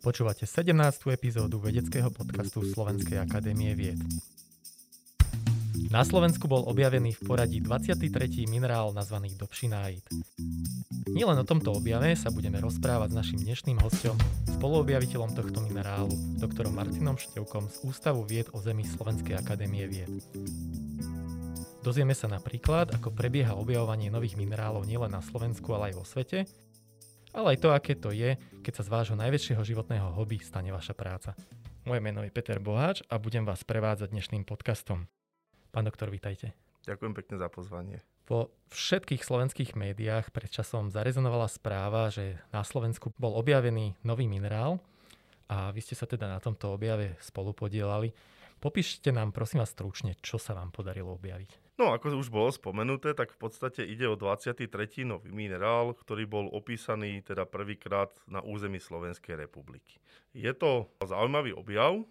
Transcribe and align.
Počúvate 0.00 0.48
17. 0.48 0.72
epizódu 1.12 1.60
vedeckého 1.60 2.08
podcastu 2.08 2.64
Slovenskej 2.64 3.20
akadémie 3.20 3.76
vied. 3.76 4.00
Na 5.92 6.00
Slovensku 6.08 6.48
bol 6.48 6.64
objavený 6.72 7.20
v 7.20 7.22
poradí 7.28 7.60
23. 7.60 8.08
minerál 8.48 8.96
nazvaný 8.96 9.36
Dobšináid. 9.36 10.00
Nielen 11.12 11.36
o 11.36 11.44
tomto 11.44 11.76
objave 11.76 12.16
sa 12.16 12.32
budeme 12.32 12.64
rozprávať 12.64 13.12
s 13.12 13.18
našim 13.20 13.40
dnešným 13.44 13.76
hostom, 13.84 14.16
spoluobjaviteľom 14.56 15.36
tohto 15.36 15.60
minerálu, 15.68 16.16
doktorom 16.40 16.72
Martinom 16.72 17.20
Števkom 17.20 17.68
z 17.68 17.76
Ústavu 17.84 18.24
vied 18.24 18.48
o 18.56 18.58
zemi 18.64 18.88
Slovenskej 18.88 19.36
akadémie 19.36 19.84
vied. 19.84 20.16
Dozvieme 21.84 22.16
sa 22.16 22.24
napríklad, 22.24 22.96
ako 22.96 23.12
prebieha 23.12 23.52
objavovanie 23.52 24.08
nových 24.08 24.40
minerálov 24.40 24.88
nielen 24.88 25.12
na 25.12 25.20
Slovensku, 25.20 25.68
ale 25.76 25.92
aj 25.92 25.94
vo 26.00 26.04
svete, 26.08 26.48
ale 27.30 27.54
aj 27.54 27.58
to, 27.62 27.68
aké 27.70 27.94
to 27.94 28.10
je, 28.10 28.34
keď 28.60 28.72
sa 28.80 28.86
z 28.86 28.92
vášho 28.92 29.16
najväčšieho 29.18 29.62
životného 29.62 30.14
hobby 30.14 30.42
stane 30.42 30.74
vaša 30.74 30.94
práca. 30.94 31.32
Moje 31.86 32.00
meno 32.02 32.20
je 32.20 32.34
Peter 32.34 32.58
Boháč 32.58 33.00
a 33.08 33.16
budem 33.16 33.46
vás 33.46 33.64
prevádzať 33.64 34.12
dnešným 34.12 34.44
podcastom. 34.44 35.08
Pán 35.70 35.86
doktor, 35.86 36.10
vítajte. 36.10 36.52
Ďakujem 36.84 37.12
pekne 37.14 37.36
za 37.38 37.48
pozvanie. 37.48 38.02
Po 38.26 38.50
všetkých 38.70 39.26
slovenských 39.26 39.74
médiách 39.74 40.30
pred 40.30 40.50
časom 40.50 40.90
zarezonovala 40.90 41.50
správa, 41.50 42.10
že 42.14 42.38
na 42.54 42.62
Slovensku 42.62 43.10
bol 43.18 43.34
objavený 43.38 43.98
nový 44.06 44.30
minerál 44.30 44.78
a 45.50 45.74
vy 45.74 45.82
ste 45.82 45.98
sa 45.98 46.06
teda 46.06 46.30
na 46.30 46.38
tomto 46.38 46.70
objave 46.70 47.18
spolupodielali. 47.18 48.14
Popíšte 48.60 49.10
nám 49.10 49.32
prosím 49.32 49.64
vás 49.64 49.72
stručne, 49.72 50.14
čo 50.20 50.38
sa 50.38 50.54
vám 50.54 50.70
podarilo 50.70 51.16
objaviť. 51.16 51.69
No, 51.80 51.96
ako 51.96 52.12
už 52.12 52.28
bolo 52.28 52.52
spomenuté, 52.52 53.16
tak 53.16 53.32
v 53.32 53.48
podstate 53.48 53.80
ide 53.88 54.04
o 54.04 54.12
23. 54.12 54.68
nový 55.08 55.32
minerál, 55.32 55.96
ktorý 55.96 56.28
bol 56.28 56.44
opísaný 56.52 57.24
teda 57.24 57.48
prvýkrát 57.48 58.12
na 58.28 58.44
území 58.44 58.76
Slovenskej 58.76 59.40
republiky. 59.48 59.96
Je 60.36 60.52
to 60.52 60.92
zaujímavý 61.00 61.56
objav, 61.56 62.04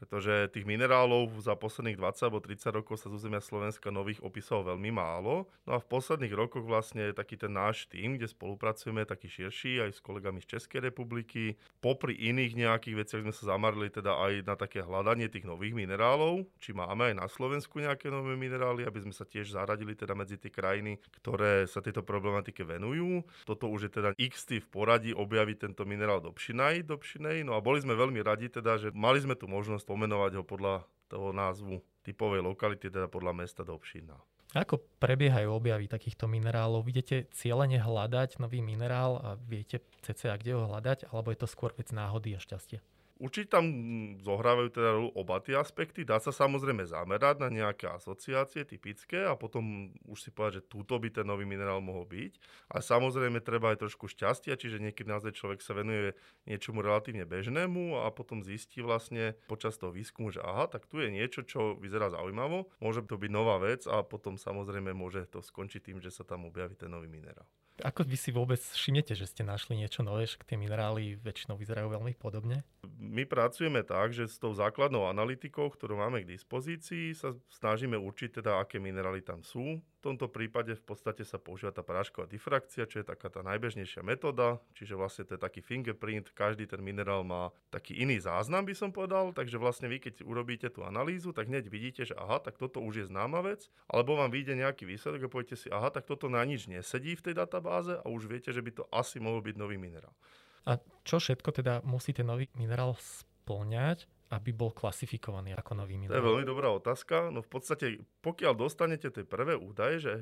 pretože 0.00 0.48
tých 0.56 0.64
minerálov 0.64 1.36
za 1.44 1.52
posledných 1.52 2.00
20 2.00 2.24
alebo 2.24 2.40
30 2.40 2.72
rokov 2.72 2.96
sa 2.96 3.12
z 3.12 3.20
územia 3.20 3.44
Slovenska 3.44 3.92
nových 3.92 4.24
opisov 4.24 4.64
veľmi 4.64 4.88
málo. 4.88 5.44
No 5.68 5.76
a 5.76 5.78
v 5.78 5.86
posledných 5.92 6.32
rokoch 6.32 6.64
vlastne 6.64 7.12
taký 7.12 7.36
ten 7.36 7.52
náš 7.52 7.84
tým, 7.92 8.16
kde 8.16 8.24
spolupracujeme, 8.32 9.04
taký 9.04 9.28
širší 9.28 9.84
aj 9.84 9.90
s 9.92 10.00
kolegami 10.00 10.40
z 10.40 10.56
Českej 10.56 10.88
republiky. 10.88 11.60
Popri 11.84 12.16
iných 12.16 12.56
nejakých 12.56 12.96
veciach 12.96 13.22
sme 13.28 13.34
sa 13.36 13.52
zamarili 13.52 13.92
teda 13.92 14.16
aj 14.16 14.32
na 14.48 14.56
také 14.56 14.80
hľadanie 14.80 15.28
tých 15.28 15.44
nových 15.44 15.76
minerálov, 15.76 16.48
či 16.64 16.72
máme 16.72 17.12
aj 17.12 17.14
na 17.20 17.26
Slovensku 17.28 17.76
nejaké 17.76 18.08
nové 18.08 18.40
minerály, 18.40 18.88
aby 18.88 19.04
sme 19.04 19.12
sa 19.12 19.28
tiež 19.28 19.52
zaradili 19.52 19.92
teda 19.92 20.16
medzi 20.16 20.40
tie 20.40 20.48
krajiny, 20.48 20.96
ktoré 21.20 21.68
sa 21.68 21.84
tejto 21.84 22.00
problematike 22.00 22.64
venujú. 22.64 23.20
Toto 23.44 23.68
už 23.68 23.92
je 23.92 24.00
teda 24.00 24.16
x 24.16 24.48
v 24.48 24.64
poradí 24.64 25.12
objaviť 25.12 25.68
tento 25.68 25.84
minerál 25.84 26.24
do 26.24 26.32
Pšinaj, 26.32 26.88
do 26.88 26.96
Pšinej. 26.96 27.44
No 27.44 27.54
a 27.54 27.60
boli 27.60 27.84
sme 27.84 27.92
veľmi 27.92 28.24
radi 28.24 28.48
teda, 28.48 28.80
že 28.80 28.88
mali 28.96 29.20
sme 29.20 29.36
tu 29.36 29.44
možnosť 29.44 29.89
pomenovať 29.90 30.38
ho 30.38 30.42
podľa 30.46 30.86
toho 31.10 31.34
názvu 31.34 31.82
typovej 32.06 32.46
lokality, 32.46 32.86
teda 32.86 33.10
podľa 33.10 33.34
mesta 33.42 33.66
Dobšina. 33.66 34.14
Ako 34.54 34.82
prebiehajú 34.98 35.50
objavy 35.50 35.90
takýchto 35.90 36.30
minerálov? 36.30 36.86
Vidíte 36.86 37.30
cieľene 37.34 37.78
hľadať 37.82 38.38
nový 38.42 38.62
minerál 38.62 39.18
a 39.18 39.28
viete 39.38 39.82
cca 40.02 40.38
kde 40.38 40.58
ho 40.58 40.66
hľadať, 40.70 41.10
alebo 41.10 41.30
je 41.34 41.38
to 41.42 41.46
skôr 41.50 41.74
vec 41.74 41.90
náhody 41.90 42.34
a 42.34 42.42
šťastia? 42.42 42.82
Určite 43.20 43.52
tam 43.52 43.68
zohrávajú 44.16 44.68
teda 44.72 44.96
oba 45.12 45.44
tie 45.44 45.52
aspekty. 45.60 46.08
Dá 46.08 46.16
sa 46.16 46.32
samozrejme 46.32 46.88
zamerať 46.88 47.44
na 47.44 47.52
nejaké 47.52 47.84
asociácie 47.92 48.64
typické 48.64 49.28
a 49.28 49.36
potom 49.36 49.92
už 50.08 50.18
si 50.24 50.30
povedať, 50.32 50.64
že 50.64 50.72
túto 50.72 50.96
by 50.96 51.12
ten 51.12 51.28
nový 51.28 51.44
minerál 51.44 51.84
mohol 51.84 52.08
byť. 52.08 52.32
A 52.72 52.80
samozrejme 52.80 53.44
treba 53.44 53.76
aj 53.76 53.84
trošku 53.84 54.08
šťastia, 54.08 54.56
čiže 54.56 54.80
niekedy 54.80 55.04
naozaj 55.04 55.36
človek 55.36 55.60
sa 55.60 55.76
venuje 55.76 56.16
niečomu 56.48 56.80
relatívne 56.80 57.28
bežnému 57.28 58.00
a 58.00 58.08
potom 58.08 58.40
zistí 58.40 58.80
vlastne 58.80 59.36
počas 59.44 59.76
toho 59.76 59.92
výskumu, 59.92 60.32
že 60.32 60.40
aha, 60.40 60.72
tak 60.72 60.88
tu 60.88 61.04
je 61.04 61.12
niečo, 61.12 61.44
čo 61.44 61.76
vyzerá 61.76 62.08
zaujímavo, 62.08 62.72
môže 62.80 63.04
to 63.04 63.20
byť 63.20 63.30
nová 63.30 63.60
vec 63.60 63.84
a 63.84 64.00
potom 64.00 64.40
samozrejme 64.40 64.96
môže 64.96 65.28
to 65.28 65.44
skončiť 65.44 65.92
tým, 65.92 66.00
že 66.00 66.08
sa 66.08 66.24
tam 66.24 66.48
objaví 66.48 66.72
ten 66.72 66.88
nový 66.88 67.12
minerál. 67.12 67.44
Ako 67.80 68.04
vy 68.04 68.16
si 68.16 68.30
vôbec 68.30 68.60
všimnete, 68.60 69.16
že 69.16 69.26
ste 69.26 69.42
našli 69.42 69.76
niečo 69.76 70.04
nové, 70.04 70.28
že 70.28 70.40
tie 70.44 70.60
minerály 70.60 71.16
väčšinou 71.20 71.56
vyzerajú 71.56 71.88
veľmi 71.90 72.12
podobne? 72.16 72.62
My 73.00 73.24
pracujeme 73.24 73.80
tak, 73.82 74.12
že 74.12 74.28
s 74.28 74.36
tou 74.36 74.52
základnou 74.52 75.08
analytikou, 75.08 75.72
ktorú 75.72 75.96
máme 75.96 76.22
k 76.22 76.30
dispozícii, 76.36 77.16
sa 77.16 77.32
snažíme 77.48 77.96
určiť 77.96 78.40
teda, 78.40 78.60
aké 78.60 78.76
minerály 78.76 79.24
tam 79.24 79.40
sú. 79.40 79.80
V 80.00 80.16
tomto 80.16 80.32
prípade 80.32 80.72
v 80.72 80.80
podstate 80.80 81.28
sa 81.28 81.36
používa 81.36 81.76
tá 81.76 81.84
prášková 81.84 82.24
difrakcia, 82.24 82.88
čo 82.88 83.04
je 83.04 83.06
taká 83.06 83.28
tá 83.28 83.44
najbežnejšia 83.44 84.00
metóda, 84.00 84.56
čiže 84.72 84.96
vlastne 84.96 85.28
to 85.28 85.36
je 85.36 85.44
taký 85.44 85.60
fingerprint, 85.60 86.32
každý 86.32 86.64
ten 86.64 86.80
minerál 86.80 87.20
má 87.20 87.52
taký 87.68 88.00
iný 88.00 88.16
záznam, 88.16 88.64
by 88.64 88.72
som 88.72 88.96
povedal, 88.96 89.36
takže 89.36 89.60
vlastne 89.60 89.92
vy 89.92 90.00
keď 90.00 90.24
urobíte 90.24 90.72
tú 90.72 90.88
analýzu, 90.88 91.36
tak 91.36 91.52
hneď 91.52 91.68
vidíte, 91.68 92.08
že 92.08 92.16
aha, 92.16 92.40
tak 92.40 92.56
toto 92.56 92.80
už 92.80 93.04
je 93.04 93.06
známa 93.12 93.44
vec, 93.44 93.68
alebo 93.92 94.16
vám 94.16 94.32
vyjde 94.32 94.56
nejaký 94.56 94.88
výsledok 94.88 95.28
a 95.28 95.32
poviete 95.36 95.60
si, 95.60 95.68
aha, 95.68 95.92
tak 95.92 96.08
toto 96.08 96.32
na 96.32 96.40
nič 96.48 96.64
nesedí 96.64 97.12
v 97.12 97.24
tej 97.28 97.34
databáze 97.36 98.00
a 98.00 98.06
už 98.08 98.24
viete, 98.24 98.56
že 98.56 98.64
by 98.64 98.72
to 98.72 98.88
asi 98.88 99.20
mohol 99.20 99.44
byť 99.44 99.52
nový 99.60 99.76
minerál. 99.76 100.16
A 100.64 100.80
čo 101.04 101.20
všetko 101.20 101.52
teda 101.52 101.84
musí 101.84 102.16
ten 102.16 102.24
nový 102.24 102.48
minerál 102.56 102.96
splňať, 102.96 104.08
aby 104.30 104.54
bol 104.54 104.70
klasifikovaný 104.70 105.58
ako 105.58 105.82
nový 105.82 105.98
minerál? 105.98 106.14
To 106.14 106.22
je 106.22 106.28
veľmi 106.30 106.46
dobrá 106.46 106.70
otázka. 106.70 107.34
No 107.34 107.42
v 107.42 107.50
podstate, 107.50 107.86
pokiaľ 108.22 108.54
dostanete 108.54 109.10
tie 109.10 109.26
prvé 109.26 109.58
údaje, 109.58 109.98
že 109.98 110.12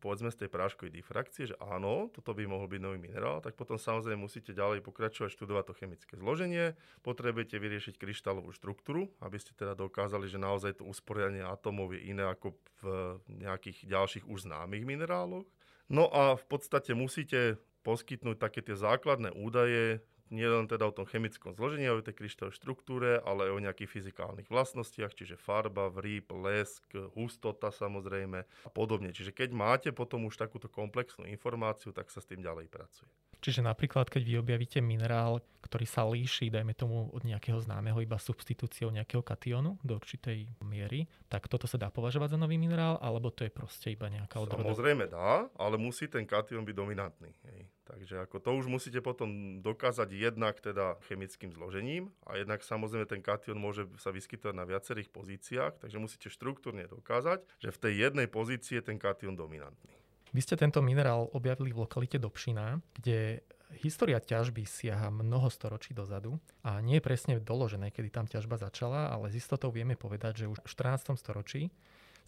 povedzme 0.00 0.32
z 0.32 0.44
tej 0.44 0.48
práškovej 0.48 0.92
difrakcie, 0.96 1.52
že 1.52 1.56
áno, 1.60 2.08
toto 2.08 2.32
by 2.32 2.48
mohol 2.48 2.64
byť 2.64 2.80
nový 2.80 2.96
minerál, 2.96 3.44
tak 3.44 3.60
potom 3.60 3.76
samozrejme 3.76 4.24
musíte 4.24 4.56
ďalej 4.56 4.80
pokračovať, 4.80 5.36
študovať 5.36 5.64
to 5.68 5.78
chemické 5.84 6.16
zloženie, 6.16 6.80
potrebujete 7.04 7.60
vyriešiť 7.60 8.00
kryštálovú 8.00 8.56
štruktúru, 8.56 9.12
aby 9.20 9.36
ste 9.36 9.52
teda 9.52 9.76
dokázali, 9.76 10.32
že 10.32 10.40
naozaj 10.40 10.80
to 10.80 10.88
usporiadanie 10.88 11.44
atómov 11.44 11.92
je 11.92 12.08
iné 12.08 12.24
ako 12.24 12.56
v 12.80 12.84
nejakých 13.28 13.84
ďalších 13.84 14.24
už 14.24 14.48
známych 14.48 14.88
mineráloch. 14.88 15.44
No 15.92 16.08
a 16.08 16.40
v 16.40 16.44
podstate 16.48 16.96
musíte 16.96 17.60
poskytnúť 17.84 18.36
také 18.40 18.60
tie 18.64 18.76
základné 18.76 19.32
údaje, 19.32 20.00
nielen 20.28 20.68
teda 20.68 20.88
o 20.88 20.94
tom 20.94 21.08
chemickom 21.08 21.56
zložení, 21.56 21.88
o 21.88 22.00
tej 22.00 22.16
kryštálovej 22.16 22.56
štruktúre, 22.56 23.10
ale 23.24 23.48
aj 23.48 23.52
o 23.52 23.64
nejakých 23.64 23.90
fyzikálnych 23.90 24.48
vlastnostiach, 24.48 25.12
čiže 25.16 25.40
farba, 25.40 25.88
vrýb, 25.88 26.30
lesk, 26.32 26.84
hustota 27.16 27.72
samozrejme 27.72 28.38
a 28.44 28.70
podobne. 28.70 29.12
Čiže 29.12 29.32
keď 29.32 29.50
máte 29.52 29.90
potom 29.92 30.28
už 30.28 30.36
takúto 30.36 30.68
komplexnú 30.68 31.24
informáciu, 31.26 31.90
tak 31.92 32.12
sa 32.12 32.20
s 32.20 32.28
tým 32.28 32.44
ďalej 32.44 32.68
pracuje. 32.68 33.10
Čiže 33.38 33.62
napríklad, 33.62 34.10
keď 34.10 34.22
vy 34.26 34.34
objavíte 34.42 34.82
minerál, 34.82 35.38
ktorý 35.62 35.86
sa 35.86 36.02
líši, 36.02 36.50
dajme 36.50 36.74
tomu 36.74 37.06
od 37.14 37.22
nejakého 37.22 37.62
známeho 37.62 38.02
iba 38.02 38.18
substitúciou 38.18 38.90
nejakého 38.90 39.22
kationu 39.22 39.78
do 39.86 39.94
určitej 39.94 40.58
miery, 40.66 41.06
tak 41.30 41.46
toto 41.46 41.70
sa 41.70 41.78
dá 41.78 41.86
považovať 41.86 42.34
za 42.34 42.38
nový 42.38 42.58
minerál, 42.58 42.98
alebo 42.98 43.30
to 43.30 43.46
je 43.46 43.52
proste 43.54 43.94
iba 43.94 44.10
nejaká 44.10 44.42
odroda? 44.42 44.66
Samozrejme 44.66 45.06
dá, 45.06 45.46
ale 45.54 45.78
musí 45.78 46.10
ten 46.10 46.26
kation 46.26 46.66
byť 46.66 46.74
dominantný. 46.74 47.30
Hej. 47.46 47.70
Takže 47.88 48.20
ako 48.20 48.36
to 48.36 48.50
už 48.60 48.66
musíte 48.68 49.00
potom 49.00 49.60
dokázať 49.64 50.12
jednak 50.12 50.60
teda 50.60 51.00
chemickým 51.08 51.56
zložením 51.56 52.12
a 52.28 52.36
jednak 52.36 52.60
samozrejme 52.60 53.08
ten 53.08 53.24
kation 53.24 53.56
môže 53.56 53.88
sa 53.96 54.12
vyskytovať 54.12 54.52
na 54.52 54.68
viacerých 54.68 55.08
pozíciách, 55.08 55.80
takže 55.80 55.96
musíte 55.96 56.28
štruktúrne 56.28 56.84
dokázať, 56.84 57.48
že 57.64 57.72
v 57.72 57.80
tej 57.80 57.94
jednej 58.08 58.28
pozícii 58.28 58.76
je 58.76 58.84
ten 58.92 59.00
kation 59.00 59.32
dominantný. 59.32 59.96
Vy 60.36 60.44
ste 60.44 60.60
tento 60.60 60.84
minerál 60.84 61.32
objavili 61.32 61.72
v 61.72 61.88
lokalite 61.88 62.20
Dobšina, 62.20 62.84
kde 63.00 63.40
história 63.80 64.20
ťažby 64.20 64.68
siaha 64.68 65.08
mnoho 65.08 65.48
storočí 65.48 65.96
dozadu 65.96 66.36
a 66.60 66.84
nie 66.84 67.00
je 67.00 67.06
presne 67.08 67.32
doložené, 67.40 67.88
kedy 67.88 68.08
tam 68.12 68.26
ťažba 68.28 68.60
začala, 68.60 69.08
ale 69.08 69.32
s 69.32 69.40
istotou 69.40 69.72
vieme 69.72 69.96
povedať, 69.96 70.44
že 70.44 70.50
už 70.52 70.60
v 70.60 70.68
14. 70.68 71.16
storočí 71.16 71.72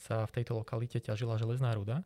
sa 0.01 0.25
v 0.25 0.33
tejto 0.41 0.57
lokalite 0.57 0.97
ťažila 0.97 1.37
železná 1.37 1.77
ruda 1.77 2.01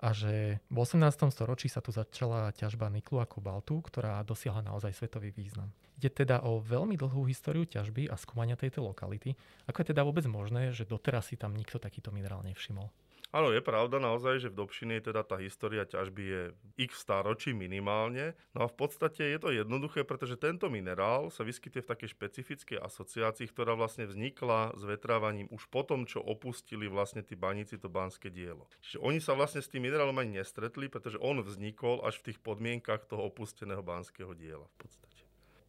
a 0.00 0.12
že 0.12 0.60
v 0.68 0.76
18. 0.76 1.02
storočí 1.32 1.72
sa 1.72 1.80
tu 1.80 1.88
začala 1.88 2.52
ťažba 2.52 2.92
niklu 2.92 3.20
a 3.20 3.26
kobaltu, 3.28 3.80
ktorá 3.80 4.20
dosiahla 4.22 4.60
naozaj 4.60 4.92
svetový 4.92 5.32
význam. 5.32 5.72
Ide 5.96 6.12
teda 6.12 6.44
o 6.44 6.60
veľmi 6.60 7.00
dlhú 7.00 7.24
históriu 7.24 7.64
ťažby 7.64 8.12
a 8.12 8.20
skúmania 8.20 8.52
tejto 8.52 8.84
lokality. 8.84 9.32
Ako 9.64 9.80
je 9.80 9.96
teda 9.96 10.04
vôbec 10.04 10.28
možné, 10.28 10.68
že 10.76 10.84
doteraz 10.84 11.32
si 11.32 11.40
tam 11.40 11.56
nikto 11.56 11.80
takýto 11.80 12.12
minerál 12.12 12.44
nevšimol? 12.44 12.92
Áno, 13.36 13.52
je 13.52 13.60
pravda 13.60 14.00
naozaj, 14.00 14.40
že 14.40 14.48
v 14.48 14.64
Dobšine 14.64 14.96
teda 15.04 15.20
tá 15.20 15.36
história 15.36 15.84
ťažby 15.84 16.22
je 16.24 16.42
x 16.88 17.04
stáročí 17.04 17.52
minimálne. 17.52 18.32
No 18.56 18.64
a 18.64 18.66
v 18.72 18.80
podstate 18.80 19.28
je 19.28 19.36
to 19.36 19.52
jednoduché, 19.52 20.08
pretože 20.08 20.40
tento 20.40 20.72
minerál 20.72 21.28
sa 21.28 21.44
vyskytuje 21.44 21.84
v 21.84 21.90
takej 21.92 22.08
špecifickej 22.16 22.78
asociácii, 22.80 23.44
ktorá 23.52 23.76
vlastne 23.76 24.08
vznikla 24.08 24.72
s 24.72 24.88
vetrávaním 24.88 25.52
už 25.52 25.68
potom, 25.68 26.08
čo 26.08 26.24
opustili 26.24 26.88
vlastne 26.88 27.20
tí 27.20 27.36
baníci 27.36 27.76
to 27.76 27.92
banské 27.92 28.32
dielo. 28.32 28.72
Čiže 28.80 29.04
oni 29.04 29.20
sa 29.20 29.36
vlastne 29.36 29.60
s 29.60 29.68
tým 29.68 29.84
minerálom 29.84 30.16
ani 30.16 30.40
nestretli, 30.40 30.88
pretože 30.88 31.20
on 31.20 31.44
vznikol 31.44 32.08
až 32.08 32.16
v 32.24 32.32
tých 32.32 32.40
podmienkach 32.40 33.04
toho 33.04 33.28
opusteného 33.28 33.84
banského 33.84 34.32
diela 34.32 34.64
v 34.80 34.88
podstate. 34.88 35.15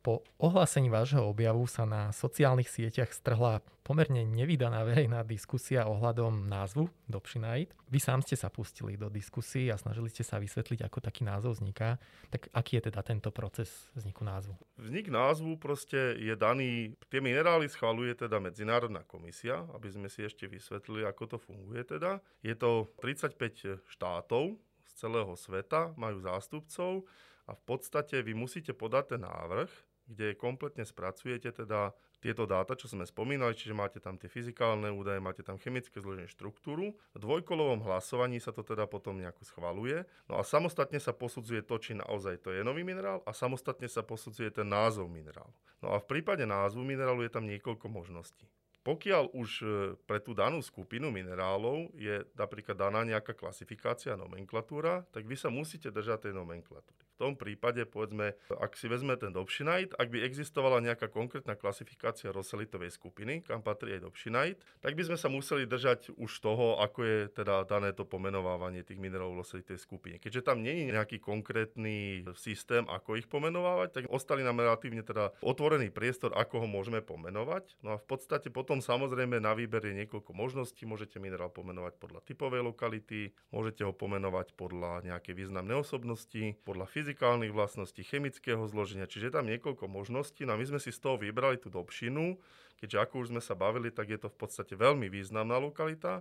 Po 0.07 0.23
ohlásení 0.39 0.87
vášho 0.87 1.19
objavu 1.19 1.67
sa 1.67 1.83
na 1.83 2.15
sociálnych 2.15 2.71
sieťach 2.71 3.11
strhla 3.11 3.59
pomerne 3.83 4.23
nevydaná 4.23 4.87
verejná 4.87 5.27
diskusia 5.27 5.83
ohľadom 5.83 6.47
názvu 6.47 6.87
Dobšinajt. 7.11 7.75
Vy 7.91 7.99
sám 7.99 8.23
ste 8.23 8.39
sa 8.39 8.47
pustili 8.47 8.95
do 8.95 9.11
diskusie 9.11 9.67
a 9.67 9.75
snažili 9.75 10.07
ste 10.07 10.23
sa 10.23 10.39
vysvetliť, 10.39 10.87
ako 10.87 11.03
taký 11.03 11.27
názov 11.27 11.59
vzniká. 11.59 11.99
Tak 12.31 12.47
aký 12.55 12.79
je 12.79 12.87
teda 12.87 13.03
tento 13.03 13.35
proces 13.35 13.91
vzniku 13.99 14.23
názvu? 14.23 14.55
Vznik 14.79 15.11
názvu 15.11 15.59
proste 15.59 16.15
je 16.15 16.39
daný, 16.39 16.95
tie 17.11 17.19
minerály 17.19 17.67
schvaluje 17.67 18.15
teda 18.15 18.39
Medzinárodná 18.39 19.03
komisia, 19.03 19.67
aby 19.75 19.91
sme 19.91 20.07
si 20.07 20.23
ešte 20.23 20.47
vysvetlili, 20.47 21.03
ako 21.03 21.35
to 21.35 21.37
funguje 21.43 21.83
teda. 21.83 22.23
Je 22.47 22.55
to 22.55 22.87
35 23.03 23.83
štátov 23.83 24.55
z 24.87 24.91
celého 25.03 25.35
sveta, 25.35 25.91
majú 25.99 26.23
zástupcov 26.23 27.03
a 27.47 27.51
v 27.51 27.61
podstate 27.63 28.23
vy 28.23 28.35
musíte 28.35 28.71
podať 28.71 29.19
ten 29.19 29.27
návrh, 29.27 29.86
kde 30.07 30.33
kompletne 30.39 30.87
spracujete 30.87 31.51
teda 31.51 31.91
tieto 32.17 32.49
dáta, 32.49 32.73
čo 32.73 32.89
sme 32.89 33.05
spomínali, 33.05 33.53
čiže 33.53 33.77
máte 33.77 34.01
tam 34.01 34.17
tie 34.17 34.25
fyzikálne 34.25 34.89
údaje, 34.89 35.21
máte 35.21 35.45
tam 35.45 35.61
chemické 35.61 36.01
zloženie 36.01 36.25
štruktúru. 36.25 36.97
V 37.13 37.19
dvojkolovom 37.21 37.85
hlasovaní 37.85 38.41
sa 38.41 38.49
to 38.49 38.65
teda 38.65 38.89
potom 38.89 39.21
nejako 39.21 39.45
schvaluje. 39.45 40.01
No 40.25 40.41
a 40.41 40.43
samostatne 40.43 40.97
sa 40.97 41.13
posudzuje 41.13 41.61
to, 41.61 41.77
či 41.77 41.93
naozaj 41.93 42.41
to 42.41 42.49
je 42.49 42.65
nový 42.65 42.81
minerál 42.81 43.21
a 43.27 43.31
samostatne 43.37 43.85
sa 43.85 44.01
posudzuje 44.01 44.49
ten 44.49 44.65
názov 44.65 45.05
minerálu. 45.13 45.53
No 45.85 45.93
a 45.93 46.01
v 46.01 46.09
prípade 46.09 46.41
názvu 46.49 46.81
minerálu 46.81 47.21
je 47.21 47.31
tam 47.31 47.45
niekoľko 47.45 47.85
možností. 47.85 48.49
Pokiaľ 48.81 49.35
už 49.35 49.49
e, 49.61 49.67
pre 50.07 50.23
tú 50.23 50.31
danú 50.31 50.63
skupinu 50.63 51.11
minerálov 51.11 51.91
je 51.99 52.23
napríklad 52.39 52.79
daná 52.79 53.03
nejaká 53.03 53.35
klasifikácia, 53.35 54.15
nomenklatúra, 54.15 55.03
tak 55.11 55.27
vy 55.27 55.35
sa 55.35 55.51
musíte 55.51 55.91
držať 55.91 56.31
tej 56.31 56.33
nomenklatúry. 56.39 57.06
Tom 57.17 57.33
prípade, 57.33 57.81
povedzme, 57.89 58.37
ak 58.53 58.77
si 58.77 58.85
vezme 58.85 59.17
ten 59.17 59.33
Dobšinajt, 59.33 59.97
ak 59.97 60.07
by 60.13 60.21
existovala 60.21 60.85
nejaká 60.85 61.09
konkrétna 61.09 61.57
klasifikácia 61.57 62.29
roselitovej 62.29 62.93
skupiny, 62.93 63.41
kam 63.41 63.65
patrí 63.65 63.97
aj 63.97 64.05
Dobšinajt, 64.05 64.57
tak 64.85 64.93
by 64.93 65.03
sme 65.03 65.17
sa 65.17 65.27
museli 65.27 65.65
držať 65.65 66.13
už 66.13 66.31
toho, 66.39 66.77
ako 66.77 66.99
je 67.01 67.17
teda 67.33 67.65
dané 67.65 67.91
to 67.91 68.05
pomenovávanie 68.05 68.85
tých 68.85 69.01
minerálov 69.01 69.33
v 69.33 69.41
roselitovej 69.41 69.81
skupine. 69.81 70.15
Keďže 70.21 70.45
tam 70.45 70.61
nie 70.61 70.85
je 70.85 70.93
nejaký 70.93 71.17
konkrétny 71.17 72.21
systém, 72.37 72.85
ako 72.85 73.17
ich 73.17 73.25
pomenovávať, 73.25 73.89
tak 73.97 74.03
ostali 74.13 74.45
nám 74.45 74.61
relatívne 74.61 75.01
teda 75.01 75.33
otvorený 75.41 75.89
priestor, 75.89 76.37
ako 76.37 76.63
ho 76.63 76.67
môžeme 76.69 77.01
pomenovať. 77.01 77.81
No 77.81 77.97
a 77.97 78.01
v 78.01 78.05
podstate 78.05 78.53
potom 78.53 78.77
samozrejme 78.77 79.41
na 79.41 79.57
výber 79.57 79.81
je 79.81 80.05
niekoľko 80.05 80.37
možností. 80.37 80.85
Môžete 80.85 81.17
minerál 81.17 81.49
pomenovať 81.49 81.97
podľa 81.97 82.21
typovej 82.21 82.61
lokality, 82.61 83.33
môžete 83.49 83.81
ho 83.81 83.91
pomenovať 83.91 84.53
podľa 84.53 85.01
nejakej 85.01 85.33
významnej 85.33 85.81
osobnosti, 85.81 86.53
podľa 86.61 86.85
fyzickej 86.85 87.06
fyzikálnych 87.07 87.55
vlastností, 87.55 88.03
chemického 88.03 88.59
zloženia, 88.67 89.07
čiže 89.07 89.31
je 89.31 89.35
tam 89.39 89.47
niekoľko 89.47 89.87
možností. 89.87 90.43
No 90.43 90.51
a 90.53 90.59
my 90.59 90.67
sme 90.67 90.79
si 90.83 90.91
z 90.91 90.99
toho 90.99 91.15
vybrali 91.15 91.55
tú 91.55 91.71
dobšinu, 91.71 92.35
keďže 92.83 92.99
ako 92.99 93.23
už 93.23 93.27
sme 93.31 93.39
sa 93.39 93.55
bavili, 93.55 93.95
tak 93.95 94.11
je 94.11 94.19
to 94.19 94.27
v 94.27 94.35
podstate 94.35 94.75
veľmi 94.75 95.07
významná 95.07 95.55
lokalita, 95.55 96.19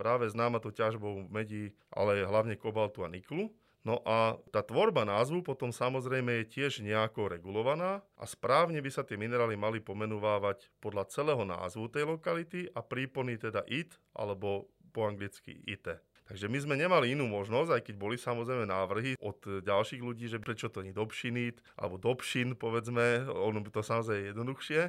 práve 0.00 0.24
známa 0.32 0.56
to 0.56 0.72
ťažbou 0.72 1.28
medí, 1.28 1.76
ale 1.92 2.24
hlavne 2.24 2.56
kobaltu 2.56 3.04
a 3.04 3.12
niklu. 3.12 3.52
No 3.84 4.00
a 4.08 4.40
tá 4.48 4.64
tvorba 4.64 5.04
názvu 5.04 5.44
potom 5.44 5.68
samozrejme 5.68 6.40
je 6.40 6.50
tiež 6.56 6.80
nejako 6.80 7.28
regulovaná 7.28 8.00
a 8.16 8.24
správne 8.24 8.80
by 8.80 8.88
sa 8.88 9.04
tie 9.04 9.20
minerály 9.20 9.60
mali 9.60 9.84
pomenúvávať 9.84 10.72
podľa 10.80 11.12
celého 11.12 11.44
názvu 11.44 11.92
tej 11.92 12.08
lokality 12.08 12.72
a 12.72 12.80
prípony 12.80 13.36
teda 13.36 13.68
IT 13.68 14.00
alebo 14.16 14.72
po 14.96 15.04
anglicky 15.04 15.60
ITE. 15.68 16.00
Takže 16.32 16.48
my 16.48 16.58
sme 16.64 16.80
nemali 16.80 17.12
inú 17.12 17.28
možnosť, 17.28 17.76
aj 17.76 17.82
keď 17.92 17.94
boli 18.00 18.16
samozrejme 18.16 18.64
návrhy 18.64 19.20
od 19.20 19.36
ďalších 19.68 20.00
ľudí, 20.00 20.32
že 20.32 20.40
prečo 20.40 20.72
to 20.72 20.80
nie 20.80 20.96
Dobšinit, 20.96 21.60
alebo 21.76 22.00
Dobšin, 22.00 22.56
povedzme, 22.56 23.28
ono 23.28 23.60
by 23.60 23.68
to 23.68 23.84
samozrejme 23.84 24.32
jednoduchšie, 24.32 24.80